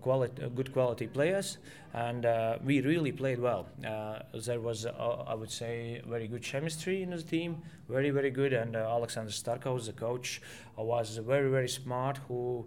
quality, 0.02 0.50
good 0.56 0.74
quality 0.74 1.08
players 1.08 1.58
and 1.94 2.26
uh, 2.26 2.58
we 2.64 2.82
really 2.82 3.12
played 3.12 3.40
well. 3.40 3.68
Uh, 3.86 4.20
there 4.46 4.60
was 4.60 4.86
uh, 4.86 5.24
I 5.28 5.36
would 5.36 5.52
say 5.52 6.02
very 6.08 6.28
good 6.28 6.44
chemistry 6.44 7.04
in 7.04 7.12
the 7.12 7.22
team 7.22 7.62
very 7.90 8.10
very 8.10 8.32
good 8.32 8.54
and 8.54 8.76
uh, 8.76 8.80
Alexander 8.80 9.30
Starkos 9.32 9.86
the 9.86 9.94
coach 9.94 10.42
uh, 10.80 10.82
was 10.82 11.18
very 11.18 11.50
very 11.50 11.70
smart 11.70 12.20
who 12.28 12.66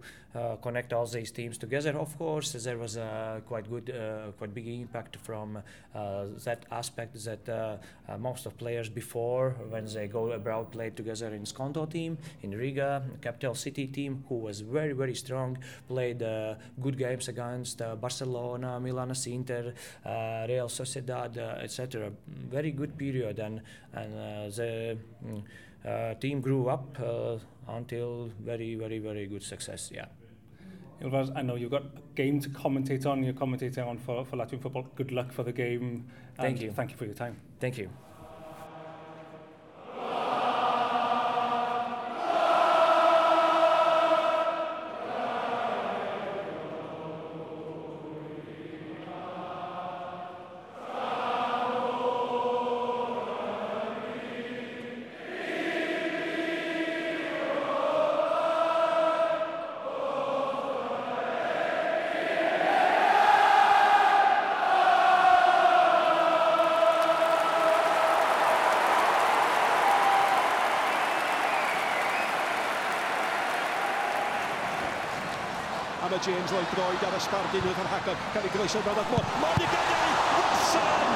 connect 0.61 0.93
all 0.93 1.07
these 1.07 1.31
teams 1.31 1.57
together. 1.57 1.97
Of 1.97 2.15
course 2.15 2.51
there 2.51 2.77
was 2.77 2.95
a 2.95 3.41
quite 3.47 3.67
good 3.67 3.91
quite 4.37 4.53
big 4.53 4.67
impact 4.67 5.15
from 5.15 5.63
that 5.95 6.67
aspect 6.69 7.15
that 7.25 7.79
most 8.19 8.45
of 8.45 8.55
players 8.55 8.87
before 8.87 9.55
when 9.69 9.85
they 9.85 10.07
go 10.07 10.31
abroad 10.33 10.71
played 10.71 10.95
together 10.95 11.33
in 11.33 11.43
Skonto 11.43 11.89
team 11.89 12.19
in 12.43 12.51
Riga 12.51 13.01
capital 13.19 13.55
city 13.55 13.87
team 13.87 14.23
who 14.29 14.35
was 14.35 14.61
very 14.61 14.93
very 14.93 15.15
strong 15.15 15.57
played 15.87 16.19
good 16.79 16.96
games 16.97 17.27
against 17.27 17.81
uh, 17.81 17.95
Barcelona 17.95 18.79
Milan 18.79 19.13
Inter 19.27 19.73
uh, 20.05 20.45
Real 20.47 20.67
Sociedad 20.67 21.37
uh, 21.37 21.63
etc 21.63 22.11
very 22.27 22.71
good 22.71 22.97
period 22.97 23.39
and 23.39 23.61
and 23.93 24.13
uh, 24.13 24.55
the 24.55 24.97
mm, 25.25 25.43
uh, 25.85 26.13
team 26.15 26.41
grew 26.41 26.69
up 26.69 26.97
until 27.67 28.29
very 28.39 28.75
very 28.75 28.99
very 28.99 29.27
good 29.27 29.43
success 29.43 29.91
yeah 29.93 30.05
Ilvaz, 30.99 31.31
I 31.35 31.43
know 31.43 31.55
you've 31.55 31.69
got 31.69 31.83
a 31.83 32.15
game 32.15 32.39
to 32.39 32.49
commentate 32.49 33.05
on. 33.05 33.23
You're 33.23 33.35
commentating 33.35 33.85
on 33.85 33.99
for, 33.99 34.25
for 34.25 34.35
Latvian 34.35 34.59
football. 34.59 34.87
Good 34.95 35.11
luck 35.11 35.31
for 35.31 35.43
the 35.43 35.53
game. 35.53 36.07
Thank 36.37 36.59
you. 36.59 36.71
Thank 36.71 36.89
you 36.89 36.97
for 36.97 37.05
your 37.05 37.13
time. 37.13 37.35
thank 37.59 37.77
you 37.77 38.06
gyda 76.17 76.37
James 76.37 76.51
Lloyd 76.51 76.67
Droed 76.73 77.03
ar 77.05 77.15
ysbardun 77.17 77.65
wrth 77.67 77.81
yr 77.81 77.89
hagor. 77.91 78.17
Cael 78.33 78.45
ei 78.47 78.51
groeso 78.53 78.81
fel 78.81 78.99
at 79.01 79.09
mor. 79.11 79.25
Monica 79.41 79.81
Dei! 79.89 80.11
Wilson! 80.37 81.11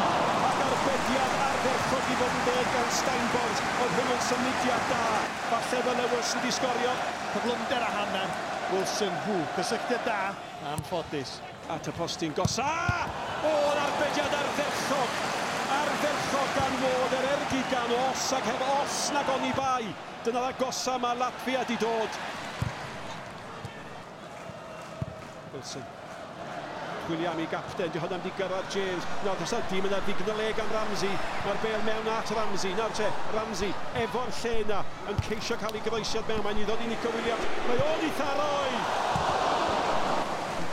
Ac 0.50 0.60
arbediad 0.66 1.36
arferchog 1.48 2.12
i 2.12 2.18
fod 2.20 2.36
yn 2.38 2.44
deg 2.48 2.70
gan 2.76 2.92
Steinbord. 2.98 3.64
Oedd 3.82 3.96
hwn 3.98 4.12
yn 4.16 4.22
symudiad 4.28 4.86
da. 4.92 5.02
Falle 5.50 5.82
fel 5.88 6.04
y 6.04 6.08
Wilson 6.14 6.46
di 6.46 6.54
sgorio. 6.58 6.94
Cyflymder 7.34 7.86
a 7.88 7.92
hanner. 7.98 8.36
Wilson, 8.72 9.16
hw, 9.26 9.40
cysylltiad 9.58 10.06
da. 10.06 10.20
Anffodus. 10.74 11.40
At 11.72 11.88
y 11.88 11.96
postyn 11.98 12.36
gosa! 12.38 12.68
O'r 13.48 13.82
arbediad 13.88 14.38
arferchog! 14.42 15.18
Arferchog 15.72 16.54
gan 16.60 16.78
fod 16.84 17.18
yr 17.18 17.30
ergi 17.32 17.64
gan 17.72 17.98
os 18.04 18.30
ac 18.38 18.46
heb 18.52 18.68
os 18.76 19.02
nag 19.16 19.34
on 19.34 19.50
i 19.50 19.56
bai. 19.58 19.90
Dyna'r 20.26 20.54
gosa 20.60 21.00
mae 21.02 21.18
Latvia 21.18 21.66
di 21.66 21.80
dod. 21.82 22.22
Wilson. 25.62 25.84
William 27.10 27.40
i 27.40 27.46
gapten, 27.50 27.90
di 27.94 28.00
hwnna'n 28.02 28.22
di 28.26 28.32
gyrraedd 28.38 28.70
James. 28.74 29.06
Nawr 29.26 29.38
dros 29.38 29.54
dim 29.70 29.86
yna 29.86 30.00
ddigon 30.06 30.32
o 30.34 30.36
e 30.42 30.54
gan 30.58 30.72
Ramsey. 30.74 31.12
Mae'r 31.46 31.60
bel 31.62 31.84
mewn 31.86 32.08
at 32.14 32.32
Ramsey. 32.34 32.74
Nawr 32.78 32.94
te, 32.98 33.10
Ramsey 33.36 33.74
efo'r 34.02 34.32
lle 34.40 34.54
yna 34.64 34.80
yn 35.12 35.22
ceisio 35.28 35.58
cael 35.62 35.78
ei 35.78 35.84
gyfoesiad 35.86 36.26
mewn. 36.30 36.42
Mae'n 36.48 36.62
i 36.64 36.66
ddod 36.66 36.82
i 36.82 36.90
Nico 36.90 37.14
Williams. 37.14 37.46
Mae 37.68 37.84
o'n 37.90 38.06
i 38.08 38.12
tharoi! 38.18 38.74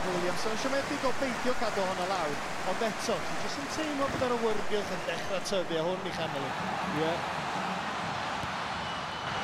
Williams 0.09 0.47
yn 0.49 0.57
siomedig 0.63 1.05
o 1.05 1.13
beidio 1.19 1.53
cadw 1.59 1.85
hwnna 1.85 2.07
lawr, 2.09 2.33
ond 2.71 2.85
eto, 2.87 3.17
ti'n 3.27 3.43
jyst 3.43 3.61
yn 3.61 3.69
teimlo 3.75 4.09
bod 4.09 4.25
yr 4.25 4.35
awyrgylch 4.39 4.95
yn 4.95 5.05
dechrau 5.11 5.45
tyfu 5.51 5.77
a 5.77 5.85
hwn 5.85 6.09
i 6.09 6.15
chanel. 6.17 6.49
Ie. 6.49 7.03
Yeah. 7.03 7.29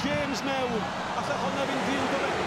James 0.05 0.41
mewn, 0.47 0.89
Alla 1.21 1.41
hwnna 1.43 1.69
fi'n 1.69 1.85
ddyn 1.85 2.11
gyfer. 2.15 2.44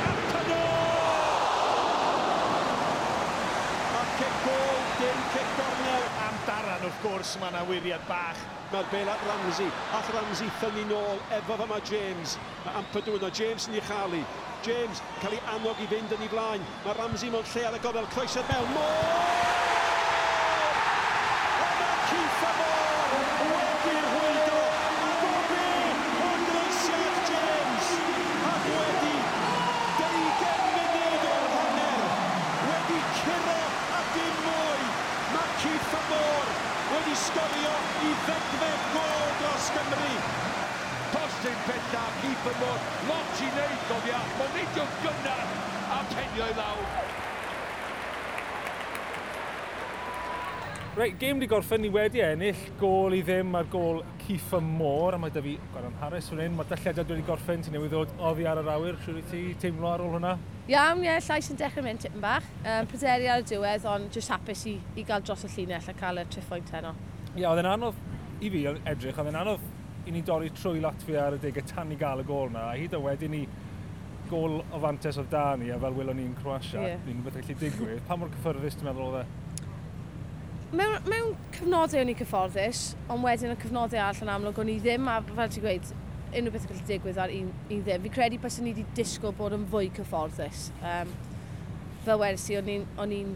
dim 4.99 5.21
cic 5.33 5.51
gornel. 5.59 6.07
Am 6.27 6.39
Daran, 6.47 6.87
wrth 6.87 7.03
gwrs, 7.05 7.35
mae 7.41 7.53
yna 7.53 7.65
wiriad 7.69 8.05
bach. 8.09 8.41
Mae'r 8.73 8.89
bel 8.93 9.11
at 9.13 9.23
Ramsey. 9.29 9.69
All 9.97 10.11
Ramsey 10.17 10.51
thynnu 10.63 10.85
nôl 10.91 11.23
efo 11.39 11.59
fe 11.61 11.69
mae 11.71 11.87
James. 11.91 12.37
Mae 12.65 12.81
Ampadw 12.83 13.17
yna, 13.19 13.31
James 13.41 13.69
yn 13.71 13.79
ei 13.79 13.87
chalu. 13.91 14.25
James 14.67 15.05
cael 15.23 15.39
ei 15.39 15.45
annog 15.55 15.79
i 15.83 15.87
fynd 15.93 16.19
yn 16.19 16.27
ei 16.27 16.35
flaen. 16.35 16.67
Mae 16.85 16.99
Ramsey 16.99 17.33
mewn 17.35 17.55
lle 17.55 17.71
ar 17.71 17.79
y 17.79 17.87
gofel. 17.87 18.13
Croeset 18.17 18.53
mewn. 18.55 18.77
Môr! 18.77 19.58
gwario 37.49 37.75
i 38.05 38.11
ddegfed 38.27 38.83
gol 38.95 39.29
dros 39.41 39.71
Gymru. 39.75 40.13
Does 41.13 41.35
dim 41.43 41.59
Keeper 42.21 42.53
i 42.53 42.73
lot 43.09 43.41
i 43.41 43.49
wneud 43.53 43.87
gofia, 43.89 44.21
mae'n 44.39 44.53
nid 44.57 44.77
yw'n 44.83 44.93
gynnar 45.05 45.41
a 45.95 46.03
penio 46.13 46.49
i 46.51 46.57
lawr. 46.59 46.85
Reit, 50.99 51.15
gêm 51.21 51.39
wedi 51.39 51.47
gorffen 51.47 51.81
ni 51.81 51.89
wedi 51.95 52.21
ennill, 52.27 52.63
gol 52.81 53.15
i 53.15 53.23
ddim 53.23 53.55
ar 53.55 53.69
gol 53.71 54.03
Cif 54.27 54.51
y 54.53 54.61
Môr, 54.61 55.15
a 55.15 55.19
mae 55.23 55.31
dy 55.33 55.43
fi 55.45 55.53
Gwaran 55.73 55.95
Harris 56.03 56.29
fan 56.29 56.43
hyn, 56.43 56.57
mae 56.59 56.69
dylliadau 56.69 57.07
wedi 57.15 57.27
gorffen, 57.29 57.63
ti'n 57.65 57.77
newydd 57.77 57.95
ddod 57.95 58.15
oddi 58.19 58.49
ar 58.51 58.61
yr 58.61 58.73
awyr, 58.75 58.99
siwr 59.05 59.21
i 59.21 59.27
ti 59.31 59.43
teimlo 59.63 59.89
ar 59.93 60.03
ôl 60.05 60.17
hwnna? 60.17 60.35
Iawn, 60.69 61.05
ie, 61.07 61.15
llais 61.29 61.53
yn 61.55 61.61
dechrau 61.61 61.87
mynd 61.87 62.03
tipyn 62.03 62.25
bach. 62.25 62.51
Um, 62.65 62.91
Pryderu 62.91 63.31
ar 63.33 63.45
y 63.45 63.47
diwedd, 63.49 63.87
ond 63.89 64.11
jyst 64.13 64.35
hapus 64.35 64.67
i, 64.69 64.75
i 64.99 65.07
gael 65.07 65.23
dros 65.25 65.47
y 65.47 65.53
llinell 65.55 65.89
a 65.89 65.97
cael 66.03 66.21
y 66.21 66.27
triffoint 66.35 66.75
heno. 66.75 66.93
Ie, 67.35 67.43
yeah, 67.43 67.51
oedd 67.53 67.63
e'n 67.63 67.71
anodd 67.71 67.99
i 68.43 68.51
fi 68.53 68.65
edrych, 68.71 69.19
oedd 69.19 69.31
e'n 69.33 69.41
anodd 69.43 69.67
i 70.09 70.13
ni 70.15 70.23
dorri 70.25 70.49
trwy 70.57 70.81
Latvia 70.81 71.27
ar 71.27 71.37
y 71.37 71.41
degau 71.43 71.67
tan 71.69 71.93
i 71.93 71.99
gael 72.01 72.23
y 72.23 72.27
gol 72.29 72.53
na. 72.55 72.71
A 72.73 72.77
hyd 72.79 72.95
o 72.97 73.03
wedyn 73.05 73.35
ni 73.35 73.43
gol 74.31 74.61
o 74.61 74.81
fantes 74.81 75.19
o 75.21 75.25
Dani, 75.31 75.71
a 75.73 75.79
fel 75.81 75.97
welon 75.97 76.19
ni'n 76.21 76.35
Croatia, 76.39 76.85
yeah. 76.85 77.05
ni'n 77.07 77.21
rhywbeth 77.21 77.39
gallu 77.43 77.59
digwydd. 77.61 78.03
Pa 78.09 78.17
mor 78.17 78.33
cyffyrddus 78.33 78.79
ti'n 78.79 78.89
meddwl 78.89 79.09
oedd 79.09 79.23
e? 79.23 79.27
Mewn, 80.79 81.09
mewn 81.09 81.33
cyfnodau 81.57 82.03
o'n 82.03 82.13
i 82.13 82.17
cyfforddus, 82.19 82.83
ond 83.09 83.25
wedyn 83.25 83.55
y 83.55 83.59
cyfnodau 83.63 84.05
all 84.05 84.23
yn 84.25 84.33
amlwg 84.35 84.61
o'n 84.61 84.73
i 84.73 84.77
ddim, 84.85 85.09
a 85.09 85.19
fel 85.29 85.53
ti'n 85.55 85.65
gweud, 85.65 85.93
unrhyw 86.29 86.55
beth 86.55 86.67
yn 86.67 86.73
gallu 86.73 86.89
digwydd 86.91 87.21
ar 87.25 87.33
un, 87.33 87.53
un 87.73 87.85
ddim. 87.87 88.05
Fi 88.05 88.15
credu 88.19 88.41
bys 88.43 88.59
ni 88.61 88.75
wedi 88.75 88.85
disgwyl 88.97 89.37
bod 89.37 89.57
yn 89.57 89.65
fwy 89.73 89.89
cyfforddus. 89.97 90.69
Um, 90.85 91.15
fel 92.05 92.21
wedi 92.21 92.43
si, 92.43 92.59
o'n 92.61 93.17
i'n 93.21 93.33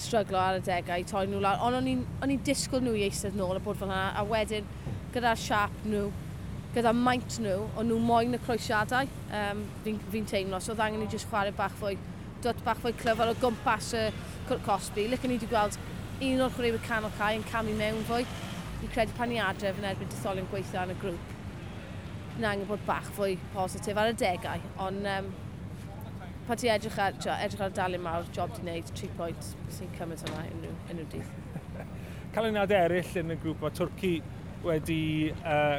stryglo 0.00 0.40
ar 0.40 0.58
y 0.58 0.62
degau, 0.64 1.00
i 1.00 1.06
torri 1.08 1.30
nhw 1.30 1.40
lawr, 1.44 1.62
ond 1.64 1.78
o'n 1.80 2.32
i'n 2.34 2.44
disgwyl 2.46 2.82
nhw 2.84 2.94
i 2.98 3.06
eistedd 3.08 3.36
nôl 3.38 3.58
a 3.58 3.62
bod 3.62 3.78
fel 3.80 3.90
hynna, 3.90 4.12
a 4.18 4.24
wedyn 4.28 4.68
gyda'r 5.14 5.40
siap 5.40 5.84
nhw, 5.86 6.06
gyda 6.74 6.94
maint 6.96 7.38
nhw, 7.42 7.60
o'n 7.78 7.90
nhw 7.90 7.98
moyn 8.02 8.34
y 8.34 8.40
croesiadau, 8.46 9.10
um, 9.40 9.66
fi'n 9.84 10.00
fi, 10.10 10.24
teimlo, 10.34 10.60
so 10.62 10.74
ddangen 10.74 11.02
ni 11.02 11.10
jyst 11.12 11.28
chwarae 11.30 11.54
bach 11.58 11.76
fwy, 11.80 11.98
dod 12.44 12.64
bach 12.66 12.80
fwy 12.82 12.94
clyfar 13.00 13.30
o 13.32 13.36
gwmpas 13.40 13.92
y 13.98 14.08
Cwrt 14.48 14.66
Cosby. 14.66 15.06
Lycwn 15.12 15.32
ni 15.32 15.38
wedi 15.38 15.50
gweld 15.52 15.78
un 16.24 16.42
o'r 16.44 16.56
chwaraewyr 16.56 16.82
canol 16.88 17.14
cael 17.18 17.38
yn 17.38 17.46
camu 17.52 17.76
mewn 17.78 18.02
fwy. 18.10 18.26
Fi'n 18.80 18.92
credu 18.92 19.16
pan 19.16 19.32
i 19.32 19.38
adref 19.40 19.78
yn 19.80 19.88
erbyn 19.88 20.10
detholion 20.12 20.50
gweithio 20.52 20.82
yn 20.84 20.92
y 20.92 20.98
grŵp. 21.00 21.30
yn 22.34 22.46
angen 22.48 22.66
bod 22.66 22.82
bach 22.86 23.06
fwy 23.14 23.36
positif 23.54 23.98
ar 24.00 24.10
y 24.10 24.14
degau, 24.18 24.62
ond 24.82 25.06
um, 25.06 25.28
pa 26.46 26.56
ti 26.56 26.68
edrych 26.68 26.98
ar, 27.00 27.16
edrych 27.16 27.62
ar 27.64 27.72
dalun 27.72 28.02
mawr, 28.04 28.26
job 28.36 28.52
di 28.56 28.64
wneud, 28.64 28.90
3 28.98 29.10
pwynt 29.16 29.50
sy'n 29.72 29.92
cymryd 29.96 30.24
yma 30.28 30.42
unrhyw, 30.50 30.74
unrhyw 30.92 31.06
dydd. 31.14 31.84
Caleniad 32.34 32.74
eraill 32.76 33.12
yn 33.22 33.32
y 33.32 33.36
grŵp 33.40 33.64
o 33.64 33.70
Twrci 33.72 34.12
wedi 34.64 34.98
uh, 35.32 35.78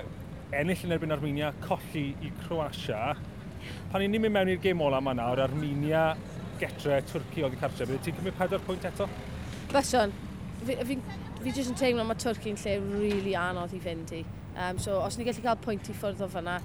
ennill 0.56 0.86
yn 0.88 0.95
erbyn 0.95 1.13
Armenia, 1.13 1.51
colli 1.65 2.08
i 2.25 2.32
Croatia. 2.43 3.13
Pan 3.91 4.06
i 4.06 4.10
ni'n 4.10 4.25
mynd 4.25 4.38
mewn 4.38 4.54
i'r 4.56 4.63
gêm 4.63 4.82
ola 4.82 5.04
yma 5.04 5.13
nawr, 5.19 5.43
Armenia 5.45 6.08
getre 6.62 7.01
Twrci 7.12 7.45
oedd 7.45 7.58
i 7.58 7.62
cartre, 7.62 7.86
bydde 7.86 8.01
ti'n 8.08 8.17
cymryd 8.21 8.41
4 8.41 8.65
pwynt 8.65 8.89
eto? 8.89 9.10
Byson, 9.69 10.17
fi, 10.63 10.80
fi, 10.82 10.99
fi 11.43 11.54
jyst 11.54 11.75
yn 11.75 11.80
teimlo 11.84 12.08
mae 12.10 12.17
Twrci'n 12.25 12.58
lle 12.63 12.78
rili 12.82 13.06
really 13.06 13.38
anodd 13.38 13.78
i 13.78 13.86
fynd 13.86 14.17
i. 14.17 14.25
Um, 14.56 14.82
so, 14.82 14.97
os 15.04 15.19
ni'n 15.19 15.30
gallu 15.30 15.45
cael 15.45 15.62
pwynt 15.62 15.93
i 15.93 15.97
ffwrdd 15.97 16.25
o 16.25 16.32
fyna, 16.32 16.60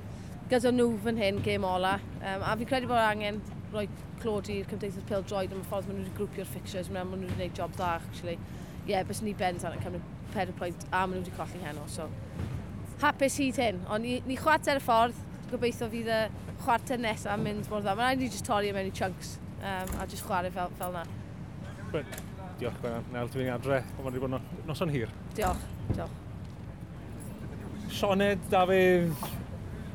gyda 0.49 0.73
nhw 0.73 0.93
fan 1.05 1.21
hyn, 1.21 1.45
gêm 1.45 1.69
ola, 1.69 1.99
um, 2.21 2.45
a 2.47 2.57
fi'n 2.57 2.71
credu 2.71 2.89
bod 2.89 3.05
angen 3.05 3.43
rhoi 3.73 3.87
clod 4.23 4.51
i'r 4.53 4.69
Cymdeithas 4.71 5.07
Pildroed 5.09 5.55
am 5.55 5.63
y 5.63 5.69
ffordd 5.69 5.89
maen 5.89 6.01
nhw 6.01 6.07
wedi 6.09 6.17
grwpio'r 6.19 6.51
fixtures, 6.51 6.91
maen 6.93 7.11
nhw 7.11 7.23
wedi 7.23 7.37
gwneud 7.37 7.59
job 7.59 7.75
dda, 7.77 7.93
actually. 8.01 8.37
Ie, 8.87 8.95
yeah, 8.95 9.05
bys 9.07 9.23
ni 9.25 9.35
ben 9.37 9.61
tan 9.63 9.77
yn 9.77 9.85
cymryd 9.85 10.09
4 10.35 10.57
pwynt 10.61 10.87
a 10.91 11.05
maen 11.05 11.21
nhw 11.21 11.25
wedi 11.25 11.37
colli 11.39 11.63
heno, 11.65 11.87
so 11.91 12.09
hapus 13.01 13.39
hyd 13.41 13.61
hyn. 13.61 13.81
Ond 13.89 14.05
ni, 14.05 14.19
ni 14.29 14.37
chwarter 14.41 14.81
y 14.81 14.85
ffordd, 14.85 15.21
gobeithio 15.51 15.89
fydd 15.93 16.11
y 16.13 16.21
chwarter 16.65 17.01
nesaf 17.01 17.41
mynd 17.41 17.69
mor 17.73 17.85
dda. 17.85 17.97
Mae'n 17.97 18.13
rhaid 18.13 18.25
ni 18.25 18.31
just 18.33 18.47
torri 18.49 18.71
e 18.71 18.77
mewn 18.77 18.91
i 18.91 18.95
chunks 18.97 19.37
um, 19.61 19.95
a 20.01 20.07
just 20.11 20.27
chwarae 20.27 20.53
fel, 20.55 20.73
fel 20.81 20.97
na. 20.97 21.05
Bryd, 21.91 22.19
diolch 22.61 22.81
Gwenna. 22.83 23.05
Nel, 23.15 23.31
ti'n 23.33 23.45
mynd 23.45 23.55
adre, 23.57 23.81
ond 23.97 24.03
mae'n 24.05 24.11
wedi 24.13 24.25
bod 24.27 24.67
noson 24.69 24.93
hir. 24.93 25.13
Diolch, 25.39 25.65
diolch. 25.95 26.19
Sioned, 27.91 28.45
Dafydd, 28.53 29.30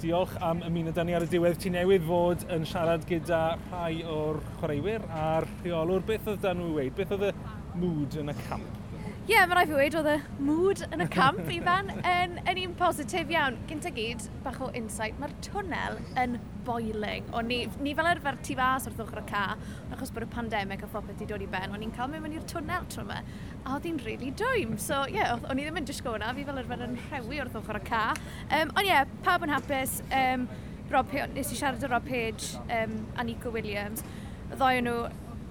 diolch 0.05 0.35
am 0.45 0.61
ymuno 0.65 0.93
dyn 0.93 1.09
ni 1.09 1.15
ar 1.17 1.25
y 1.25 1.29
diwedd. 1.31 1.57
Ti 1.61 1.71
newydd 1.73 2.05
fod 2.05 2.45
yn 2.53 2.65
siarad 2.69 3.05
gyda 3.09 3.41
rhai 3.65 4.03
o'r 4.05 4.41
chwaraewyr 4.59 5.05
a'r 5.17 5.47
rheolwr. 5.63 6.05
Beth 6.05 6.29
oedd 6.29 6.43
dan 6.45 6.59
nhw 6.61 6.73
i 6.73 6.75
weid? 6.79 6.97
Beth 6.97 7.13
oedd 7.15 7.29
y 7.31 7.35
mood 7.81 8.17
yn 8.21 8.33
y 8.33 8.35
camp? 8.45 8.81
Ie, 9.25 9.33
yeah, 9.33 9.47
mae 9.49 9.57
rai 9.57 9.65
fi 9.65 9.77
wedi 9.79 9.97
oedd 9.97 10.11
y 10.11 10.43
mood 10.45 10.83
yn 10.91 11.01
y 11.01 11.07
camp, 11.09 11.39
Ifan, 11.49 11.89
yn, 12.05 12.35
yn 12.45 12.59
un 12.67 12.75
positif 12.77 13.31
iawn. 13.33 13.57
gynta 13.65 13.89
gyd, 13.95 14.27
bach 14.45 14.59
o 14.61 14.69
insight, 14.77 15.17
mae'r 15.17 15.33
twnnel 15.47 15.97
yn 16.21 16.37
boiling. 16.65 17.27
O, 17.33 17.41
ni, 17.45 17.63
ni 17.83 17.93
fel 17.97 18.09
arfer 18.09 18.37
tu 18.45 18.57
fas 18.59 18.87
wrth 18.89 19.01
ochr 19.05 19.21
y 19.21 19.25
ca, 19.29 19.43
achos 19.95 20.13
bod 20.15 20.25
y 20.25 20.29
pandemig 20.35 20.83
a 20.85 20.89
phopeth 20.91 21.15
wedi 21.15 21.29
dod 21.31 21.45
i 21.45 21.49
ben, 21.51 21.73
o'n 21.75 21.85
i'n 21.85 21.93
cael 21.95 22.13
mynd 22.13 22.37
i'r 22.37 22.47
twnnel 22.51 22.87
tro 22.91 23.05
yma, 23.05 23.21
a 23.63 23.75
oedd 23.75 23.89
hi'n 23.89 23.99
really 24.05 24.31
dwym. 24.43 24.77
So, 24.81 25.03
ie, 25.09 25.19
yeah, 25.19 25.35
o'n 25.49 25.61
i 25.61 25.67
ddim 25.67 25.81
yn 25.81 25.89
disgo 25.89 26.15
hwnna, 26.15 26.33
fi 26.37 26.47
fel 26.47 26.61
arfer 26.61 26.85
yn 26.87 26.97
rhewi 27.09 27.41
wrth 27.43 27.59
ochr 27.61 27.81
y 27.81 27.83
ca. 27.89 28.05
Um, 28.49 28.73
ond 28.73 28.85
ie, 28.85 28.91
yeah, 28.91 29.05
pawb 29.25 29.45
yn 29.47 29.53
hapus, 29.55 29.99
um, 30.09 30.47
Rob, 30.91 31.13
nes 31.33 31.49
i 31.49 31.57
siarad 31.57 31.83
o 31.83 31.89
Rob 31.89 32.05
Page 32.05 32.59
um, 32.69 32.99
a 33.17 33.23
Nico 33.25 33.53
Williams, 33.53 34.05
y 34.51 34.57
ddoi 34.57 34.81
nhw 34.85 34.97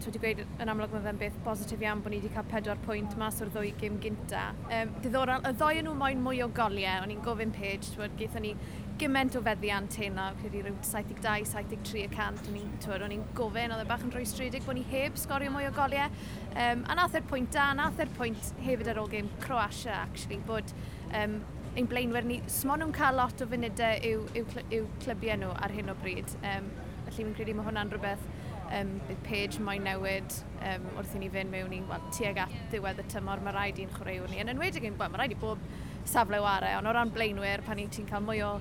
dwi 0.05 0.11
wedi 0.11 0.21
gweud 0.21 0.61
yn 0.61 0.71
amlwg 0.71 0.93
mae 0.93 1.03
fe'n 1.05 1.19
beth 1.21 1.37
positif 1.47 1.83
iawn 1.85 2.03
bod 2.05 2.13
ni 2.13 2.19
wedi 2.21 2.31
cael 2.35 2.47
pedwar 2.51 2.81
pwynt 2.85 3.15
mas 3.21 3.39
o'r 3.43 3.51
ddwy 3.55 3.71
gym 3.81 3.97
gynta. 4.03 4.49
Um, 4.69 4.93
diddorol, 5.05 5.45
y 5.47 5.53
ddoi 5.57 5.83
nhw 5.85 5.95
moyn 5.97 6.21
mwy 6.25 6.43
o 6.45 6.49
goliau, 6.55 7.05
o'n 7.05 7.13
i'n 7.15 7.23
gofyn 7.25 7.55
Page, 7.55 7.93
twyd, 7.95 8.17
gaethon 8.19 8.45
ni 8.45 8.53
gymaint 8.99 9.35
o 9.35 9.41
feddiant 9.43 9.97
hyn 9.99 10.13
hynna, 10.13 10.29
credu 10.39 10.61
rhyw 10.63 10.77
72-73% 10.87 12.49
o'n 12.51 12.59
i'n 12.61 12.69
twyd, 12.83 13.03
o'n 13.03 13.15
i'n 13.17 13.25
gofyn, 13.35 13.73
oedd 13.75 13.83
e 13.83 13.89
bach 13.89 14.05
yn 14.07 14.13
rhoi 14.15 14.23
stredig 14.29 14.63
bod 14.67 14.79
ni 14.79 14.85
heb 14.93 15.19
sgorio 15.19 15.51
mwy 15.51 15.67
o 15.67 15.73
goliau. 15.75 16.13
Um, 16.53 16.85
a 16.87 16.95
nath 16.99 17.17
e'r 17.19 17.27
pwynt 17.31 17.51
da, 17.57 17.73
nath 17.75 17.99
e'r 18.03 18.13
pwynt 18.15 18.53
hefyd 18.63 18.93
ar 18.93 19.01
ôl 19.03 19.11
gym 19.11 19.31
Croatia, 19.43 19.97
actually, 20.05 20.39
bod 20.47 20.71
um, 21.11 21.41
ein 21.75 21.91
blaenwyr 21.91 22.29
ni, 22.29 22.39
smon 22.51 22.85
nhw'n 22.85 22.95
cael 22.95 23.19
lot 23.19 23.43
o 23.43 23.49
funudau 23.51 23.99
yw, 24.11 24.23
yw, 24.39 24.65
yw 24.79 24.87
clybiau 25.03 25.41
nhw 25.43 25.51
ar 25.67 25.75
hyn 25.75 25.91
o 25.91 25.97
bryd. 26.05 26.37
Um, 26.47 26.71
felly 27.09 27.25
fi'n 27.25 27.35
credu 27.41 27.57
mae 27.59 27.67
hwnna'n 27.67 27.91
rhywbeth 27.91 28.23
um, 28.69 28.93
bydd 29.09 29.25
Paige 29.27 29.65
mae'n 29.65 29.85
newid 29.89 30.39
um, 30.71 30.87
wrth 31.01 31.17
i 31.19 31.25
ni 31.25 31.33
fynd 31.35 31.51
mewn 31.51 31.75
i 31.75 31.83
well, 31.91 32.07
tuag 32.15 32.39
at 32.47 32.55
ddiwedd 32.71 33.03
y 33.03 33.09
tymor, 33.11 33.43
mae 33.43 33.57
rhaid 33.57 33.83
i'n 33.83 33.91
chwaraewr 33.97 34.31
ni. 34.31 34.39
Yn 34.45 34.55
enwedig, 34.55 34.87
well, 34.95 35.11
mae 35.11 35.25
rhaid 35.25 35.35
i 35.35 35.41
bob 35.43 35.67
safle 36.07 36.39
o 36.39 36.47
arau, 36.47 36.79
ond 36.79 36.89
o 36.89 36.95
ran 36.95 37.13
blaenwyr, 37.15 37.67
pan 37.67 37.83
i 37.83 37.89
ti'n 37.91 38.07
cael 38.09 38.23
mwy 38.25 38.43
o 38.47 38.55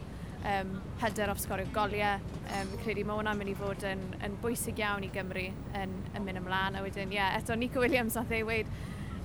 um, 0.43 0.81
hyder 1.01 1.29
off 1.31 1.39
sgorio 1.39 1.67
goliau. 1.75 2.19
Um, 2.43 2.71
fi'n 2.73 2.81
credu 2.83 3.05
mae 3.07 3.19
hwnna'n 3.19 3.39
mynd 3.39 3.53
i 3.53 3.55
fod 3.57 3.85
yn, 3.87 4.01
yn 4.25 4.35
bwysig 4.43 4.81
iawn 4.83 5.05
i 5.05 5.11
Gymru 5.13 5.45
yn, 5.79 5.95
yn 6.13 6.25
mynd 6.25 6.41
ymlaen. 6.43 6.77
A 6.77 6.83
wedyn, 6.85 7.13
ie, 7.13 7.19
yeah, 7.19 7.37
eto 7.39 7.57
Nico 7.59 7.83
Williams 7.83 8.17
nath 8.19 8.33
ei 8.35 8.43
weid, 8.47 8.71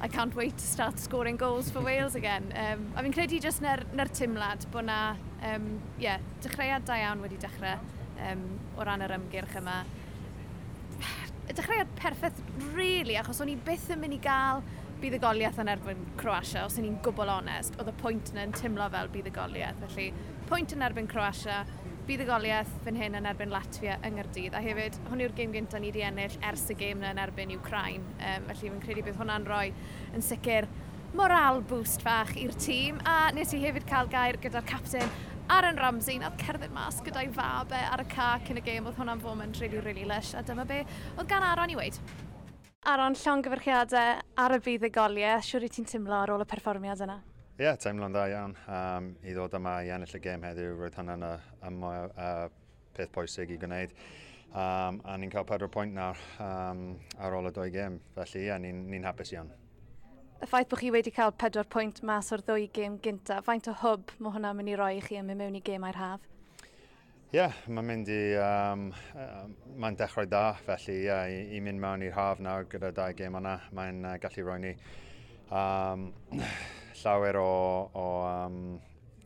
I 0.00 0.06
can't 0.06 0.34
wait 0.36 0.56
to 0.56 0.64
start 0.64 1.00
scoring 1.00 1.36
goals 1.36 1.70
for 1.70 1.80
Wales 1.82 2.14
again. 2.14 2.52
Um, 2.54 2.86
a 2.94 3.02
fi'n 3.02 3.14
credu 3.14 3.40
jyst 3.42 3.62
na'r, 3.64 3.82
nar 3.98 4.10
timlad 4.14 4.66
bod 4.72 4.86
na, 4.86 5.16
um, 5.52 5.70
yeah, 5.98 6.22
dechreuad 6.44 6.86
da 6.86 7.00
iawn 7.02 7.24
wedi 7.24 7.38
dechrau 7.42 7.80
um, 8.30 8.44
o 8.78 8.86
ran 8.86 9.02
yr 9.02 9.16
ymgyrch 9.18 9.58
yma. 9.58 9.80
Dechreuad 11.48 11.90
perffaith, 11.98 12.38
really, 12.76 13.16
achos 13.18 13.40
o'n 13.42 13.50
i 13.50 13.56
byth 13.66 13.88
yn 13.94 14.04
mynd 14.04 14.18
i 14.18 14.22
gael 14.22 14.62
buddugoliaeth 15.02 15.58
yn 15.62 15.70
erbyn 15.72 16.06
Croatia, 16.18 16.64
os 16.66 16.78
o'n 16.78 16.86
i'n 16.86 16.98
gwbl 17.02 17.30
onest, 17.32 17.78
oedd 17.78 17.90
y 17.90 17.94
pwynt 17.98 18.32
yna 18.34 18.46
yn 18.48 18.54
timlo 18.54 18.86
fel 18.94 19.10
buddugoliaeth, 19.14 19.82
felly 19.86 20.08
pwynt 20.48 20.72
yn 20.72 20.82
erbyn 20.84 21.08
Croatia, 21.10 21.62
bydd 22.08 22.22
y 22.24 22.26
goliaeth 22.28 22.70
fan 22.84 22.96
hyn 22.96 23.18
yn 23.18 23.26
erbyn 23.28 23.50
Latvia 23.52 23.98
yng 24.06 24.16
Nghyrdydd. 24.16 24.54
A 24.56 24.62
hefyd, 24.64 24.96
hwn 25.10 25.22
yw'r 25.26 25.34
gêm 25.36 25.52
gyntaf 25.52 25.82
ni 25.82 25.90
wedi 25.90 26.04
ennill 26.06 26.36
ers 26.48 26.64
y 26.72 26.76
gêm 26.78 27.04
yn 27.04 27.20
erbyn 27.20 27.52
Ukraine. 27.52 28.00
Um, 28.16 28.46
felly 28.48 28.70
fi'n 28.70 28.80
credu 28.84 29.04
bydd 29.04 29.18
hwnna'n 29.20 29.44
rhoi 29.48 29.66
yn 30.16 30.24
sicr 30.24 30.68
moral 31.18 31.60
boost 31.68 32.04
fach 32.06 32.32
i'r 32.40 32.56
tîm. 32.56 33.02
A 33.04 33.28
nes 33.36 33.52
i 33.52 33.60
hefyd 33.60 33.84
cael 33.90 34.08
gair 34.12 34.40
gyda'r 34.40 34.64
captain 34.68 35.12
Aaron 35.52 35.80
Ramsey 35.80 36.16
nath 36.20 36.40
cerdded 36.40 36.72
mas 36.72 37.02
gyda'i 37.04 37.28
fabe 37.36 37.76
ar 37.76 38.00
y 38.04 38.08
ca 38.14 38.34
cyn 38.48 38.60
y 38.60 38.64
gêm. 38.64 38.88
Oedd 38.88 38.96
hwnna'n 39.02 39.20
foment 39.24 39.60
really, 39.60 39.84
really 39.84 40.08
lush. 40.08 40.32
A 40.32 40.44
dyma 40.44 40.64
be 40.68 40.84
oedd 41.16 41.28
gan 41.28 41.44
Aaron 41.44 41.76
i 41.76 41.76
weid. 41.76 42.00
Aaron, 42.88 43.16
llongyfyrchiadau 43.20 44.22
ar 44.40 44.56
y 44.56 44.64
bydd 44.64 44.88
y 44.88 44.96
goliau. 44.96 45.44
Siwr 45.44 45.68
i 45.68 45.74
ti'n 45.76 45.88
tymlo 45.92 46.22
ar 46.22 46.32
ôl 46.32 46.44
y 46.44 46.48
perfformiad 46.48 47.04
yna? 47.04 47.20
Ie, 47.58 47.64
yeah, 47.66 47.74
teimlo'n 47.74 48.12
dda 48.14 48.24
iawn. 48.30 48.52
Um, 48.70 49.06
I 49.26 49.32
ddod 49.34 49.56
yma 49.58 49.72
i 49.82 49.88
ennill 49.90 50.12
y 50.14 50.18
gêm 50.22 50.44
heddiw, 50.46 50.76
roedd 50.78 50.94
hwnna'n 50.94 51.24
y, 51.26 51.30
y, 51.66 51.70
y, 51.74 51.96
y 52.22 52.28
peth 52.94 53.10
pwysig 53.16 53.50
i 53.50 53.56
gwneud. 53.58 53.96
Um, 54.52 55.00
a 55.02 55.16
ni'n 55.18 55.32
cael 55.32 55.48
pedwar 55.48 55.72
pwynt 55.74 55.96
nawr 55.96 56.20
um, 56.38 56.84
ar 57.18 57.34
ôl 57.34 57.50
y 57.50 57.52
dwy 57.56 57.72
gêm, 57.74 57.98
felly 58.14 58.44
ie, 58.44 58.46
yeah, 58.46 58.62
ni'n 58.62 58.84
ni, 58.92 59.02
hapus 59.02 59.34
iawn. 59.34 59.50
Y 60.38 60.46
ffaith 60.46 60.70
bod 60.70 60.84
chi 60.84 60.92
wedi 60.94 61.10
cael 61.18 61.34
pedwar 61.34 61.66
pwynt 61.74 61.98
mas 62.06 62.30
o'r 62.30 62.46
ddwy 62.46 62.70
gêm 62.78 63.00
gyntaf, 63.02 63.42
faint 63.50 63.66
o 63.66 63.74
hwb 63.82 64.14
mae 64.22 64.38
hwnna'n 64.38 64.60
mynd 64.60 64.76
i 64.76 64.78
roi 64.78 64.92
i 65.00 65.04
chi 65.08 65.18
yn 65.18 65.26
mynd 65.26 65.42
mewn 65.42 65.58
i 65.58 65.66
gêm 65.66 65.90
a'r 65.90 65.98
haf? 65.98 66.32
Ie, 66.62 67.40
yeah, 67.40 67.60
mae'n 67.66 67.90
mynd 67.90 68.14
i... 68.14 68.22
Um, 68.38 68.90
uh, 69.18 69.48
mae'n 69.74 69.98
dechrau 69.98 70.30
da, 70.30 70.52
felly 70.62 71.00
yeah, 71.10 71.26
i, 71.26 71.42
i 71.58 71.66
mynd 71.66 71.82
mewn 71.82 72.06
i'r 72.06 72.14
haf 72.22 72.38
nawr 72.38 72.70
gyda 72.70 72.94
dau 73.02 73.18
gêm 73.18 73.42
yna, 73.42 73.58
mae'n 73.74 74.04
uh, 74.14 74.18
gallu 74.22 74.46
roi 74.46 74.60
ni 74.62 74.76
um, 75.50 76.12
llawer 77.02 77.38
o, 77.40 77.48
o 77.94 78.04
um, 78.28 78.60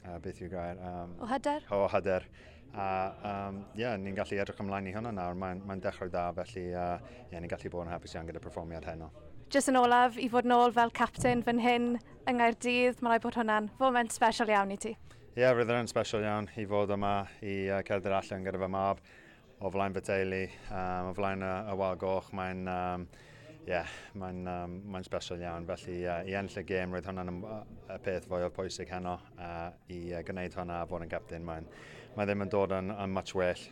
uh, 0.04 0.18
beth 0.22 0.40
yw 0.44 0.50
gair? 0.52 0.80
Um, 0.80 1.14
o 1.22 1.28
hyder? 1.30 1.68
O 1.74 1.85
hyder. 1.92 2.26
A 2.72 2.87
um, 3.28 3.58
yeah, 3.76 3.98
ni'n 4.00 4.16
gallu 4.16 4.38
edrych 4.40 4.61
ymlaen 4.64 4.88
i 4.88 4.94
hwnna 4.94 5.12
nawr, 5.12 5.37
mae'n 5.37 5.61
mae 5.68 5.80
dechrau 5.85 6.08
da, 6.12 6.30
felly 6.38 6.70
uh, 6.72 6.96
yeah, 7.30 7.38
ni'n 7.38 7.50
gallu 7.52 7.72
bod 7.72 7.85
yn 7.85 7.92
hapus 7.92 8.16
iawn 8.16 8.30
gyda 8.30 8.40
perfformiad 8.40 8.87
heno. 8.88 9.11
Jyst 9.52 9.68
yn 9.68 9.76
olaf, 9.76 10.16
i 10.16 10.30
fod 10.32 10.48
yn 10.48 10.54
ôl 10.56 10.72
fel 10.72 10.92
captain 10.96 11.42
fan 11.44 11.61
hyn 11.61 11.90
yng 12.24 12.38
Nghaerdydd, 12.38 13.02
mae'n 13.02 13.12
rhaid 13.12 13.26
bod 13.26 13.37
hwnna'n 13.37 13.68
foment 13.76 14.14
special 14.14 14.48
iawn 14.48 14.72
i 14.72 14.78
ti. 14.80 14.94
Ie, 14.94 15.42
yeah, 15.42 15.52
roedd 15.52 15.74
yn 15.76 15.90
special 15.90 16.24
iawn 16.24 16.48
i 16.56 16.64
fod 16.68 16.94
yma 16.96 17.12
i 17.44 17.58
uh, 17.68 17.82
cerdded 17.85 18.16
allan 18.16 18.48
gyda 18.48 18.62
fy 18.62 18.70
mab 18.72 19.04
o 19.62 19.70
flaen 19.70 19.94
fy 19.94 20.02
teulu, 20.06 20.40
um, 20.72 21.11
o 21.11 21.14
flaen 21.18 21.44
y, 21.44 21.52
y 21.68 21.76
wal 21.78 22.00
goch. 22.00 22.32
Mae'n 22.37 22.64
um, 22.72 23.06
yeah, 23.66 23.87
mae'n 24.18 24.46
um, 24.51 24.77
mae 24.92 25.05
special 25.07 25.40
iawn. 25.42 25.66
Felly 25.68 26.01
uh, 26.07 26.22
i 26.27 26.35
ennill 26.38 26.62
y 26.62 26.64
gêm 26.66 26.94
roedd 26.94 27.09
hwnna'n 27.11 27.31
y 27.33 27.98
peth 28.03 28.27
fwy 28.31 28.46
o 28.46 28.51
pwysig 28.55 28.90
heno 28.92 29.18
uh, 29.38 29.70
i 29.92 30.01
uh, 30.12 30.22
gwneud 30.27 30.57
hwnna 30.59 30.83
a 30.83 30.88
fod 30.90 31.07
yn 31.07 31.12
gapten 31.12 31.46
mae'n 31.46 31.68
mae 32.16 32.29
ddim 32.29 32.44
yn 32.44 32.53
dod 32.53 32.75
yn, 32.77 32.92
yn 32.92 33.14
much 33.14 33.37
well. 33.38 33.66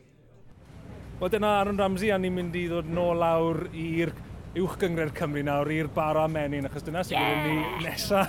Wel 1.20 1.33
dyna 1.35 1.57
Aaron 1.59 1.81
Ramsey 1.81 2.12
a 2.14 2.18
ni'n 2.18 2.33
mynd 2.33 2.55
i 2.57 2.66
ddod 2.70 2.88
nôl 2.88 3.18
lawr 3.20 3.66
i'r 3.76 4.14
uwch 4.59 4.79
gyngred 4.81 5.12
Cymru 5.18 5.42
nawr 5.46 5.68
i'r 5.70 5.90
bara 5.94 6.24
menyn 6.31 6.66
achos 6.66 6.87
dyna 6.87 7.05
sy'n 7.07 7.18
yeah. 7.20 7.44
ni 7.46 7.85
nesa. 7.85 8.24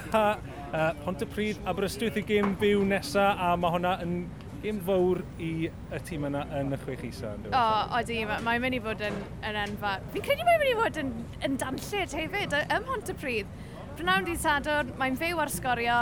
Uh, 0.71 0.91
Pontypridd 1.05 1.61
Aberystwyth 1.67 2.19
i 2.19 2.25
gêm 2.27 2.53
byw 2.59 2.83
nesa 2.87 3.31
a 3.39 3.53
mae 3.59 3.73
hwnna 3.73 3.97
yn 4.03 4.13
gêm 4.61 4.79
fawr 4.85 5.21
i 5.41 5.51
y 5.69 5.99
tîm 6.07 6.27
yna 6.29 6.43
yn 6.59 6.75
y 6.75 6.79
chwech 6.83 7.03
isa. 7.07 7.33
O, 7.49 7.51
oh, 7.57 7.95
odi, 7.97 8.19
mae'n 8.29 8.61
mynd 8.63 8.77
i 8.77 8.81
fod 8.83 9.01
yn, 9.05 9.17
yn 9.47 9.57
enfa. 9.63 9.95
Fi'n 10.13 10.25
credu 10.25 10.45
mae'n 10.47 10.61
mynd 10.61 10.71
i 10.71 10.77
fod 10.79 10.99
yn, 11.01 11.13
yn 11.47 11.57
danllid 11.61 12.15
hefyd 12.17 12.57
ym 12.61 12.85
Mhontypridd. 12.87 13.55
Prynawn 13.97 14.27
di 14.27 14.37
sadwr, 14.39 14.93
mae'n 14.99 15.17
fyw 15.19 15.41
ar 15.41 15.51
sgorio, 15.53 15.97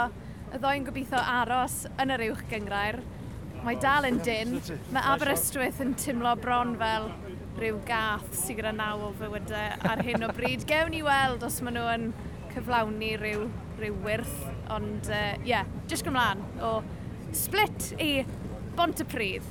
y 0.50 0.60
ddoi'n 0.60 0.86
gobeithio 0.86 1.22
aros 1.38 1.84
yn 2.02 2.14
yr 2.14 2.26
uwch 2.30 2.44
gyngrair. 2.50 3.00
Mae 3.64 3.76
dal 3.80 4.08
yn 4.08 4.20
dyn, 4.24 4.56
mae 4.92 5.08
Aberystwyth 5.14 5.80
yn 5.84 5.92
tymlo 6.00 6.32
bron 6.40 6.76
fel 6.80 7.10
rhyw 7.60 7.80
gath 7.88 8.28
sydd 8.36 8.60
gyda 8.60 8.72
naw 8.72 9.08
o 9.08 9.10
fywydau 9.18 9.90
ar 9.90 10.04
hyn 10.04 10.24
o 10.24 10.30
bryd. 10.36 10.64
Gewn 10.68 10.94
ni 10.94 11.02
weld 11.04 11.44
os 11.44 11.60
maen 11.64 11.76
nhw 11.76 11.88
yn 11.92 12.06
cyflawni 12.54 13.12
rhyw, 13.20 13.44
rhyw 13.80 13.98
wirth, 14.04 14.38
ond 14.72 15.10
ie, 15.10 15.20
uh, 15.20 15.44
yeah, 15.46 15.68
jyst 15.90 16.06
gymlaen 16.06 16.40
o 16.64 16.78
split 17.36 17.92
i 18.02 18.10
bont 18.80 19.00
y 19.00 19.04
Bontypridd. 19.04 19.42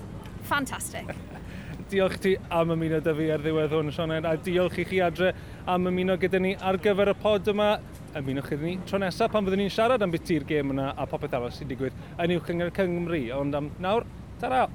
Fantastic. 0.43 1.05
diolch 1.89 2.17
ti 2.21 2.35
am 2.53 2.71
ymuno 2.73 2.99
dy 3.01 3.13
fi 3.17 3.29
ar 3.33 3.41
ddiwedd 3.41 3.73
hwn, 3.73 3.91
Sionen, 3.93 4.25
a 4.25 4.35
diolch 4.37 4.77
i 4.81 4.85
chi 4.89 4.99
adre 5.01 5.31
am 5.69 5.89
ymuno 5.89 6.17
gyda 6.21 6.41
ni 6.41 6.55
ar 6.55 6.77
gyfer 6.81 7.13
y 7.13 7.15
pod 7.21 7.49
yma. 7.53 7.69
Ymunwch 8.17 8.49
gyda 8.53 8.65
ni 8.65 8.75
tro 8.89 9.01
nesaf 9.01 9.33
pan 9.33 9.45
byddwn 9.45 9.65
ni'n 9.65 9.73
siarad 9.73 10.05
am 10.05 10.13
beth 10.13 10.33
i'r 10.33 10.45
gêm 10.49 10.73
yna 10.73 10.91
a 10.97 11.05
popeth 11.09 11.37
arall 11.37 11.53
sy'n 11.53 11.69
digwydd 11.69 11.97
yn 12.17 12.37
uwch 12.37 12.53
yng 12.53 12.69
Nghymru. 12.69 13.25
Ond 13.37 13.57
am 13.57 13.73
nawr, 13.81 14.07
tara! 14.41 14.67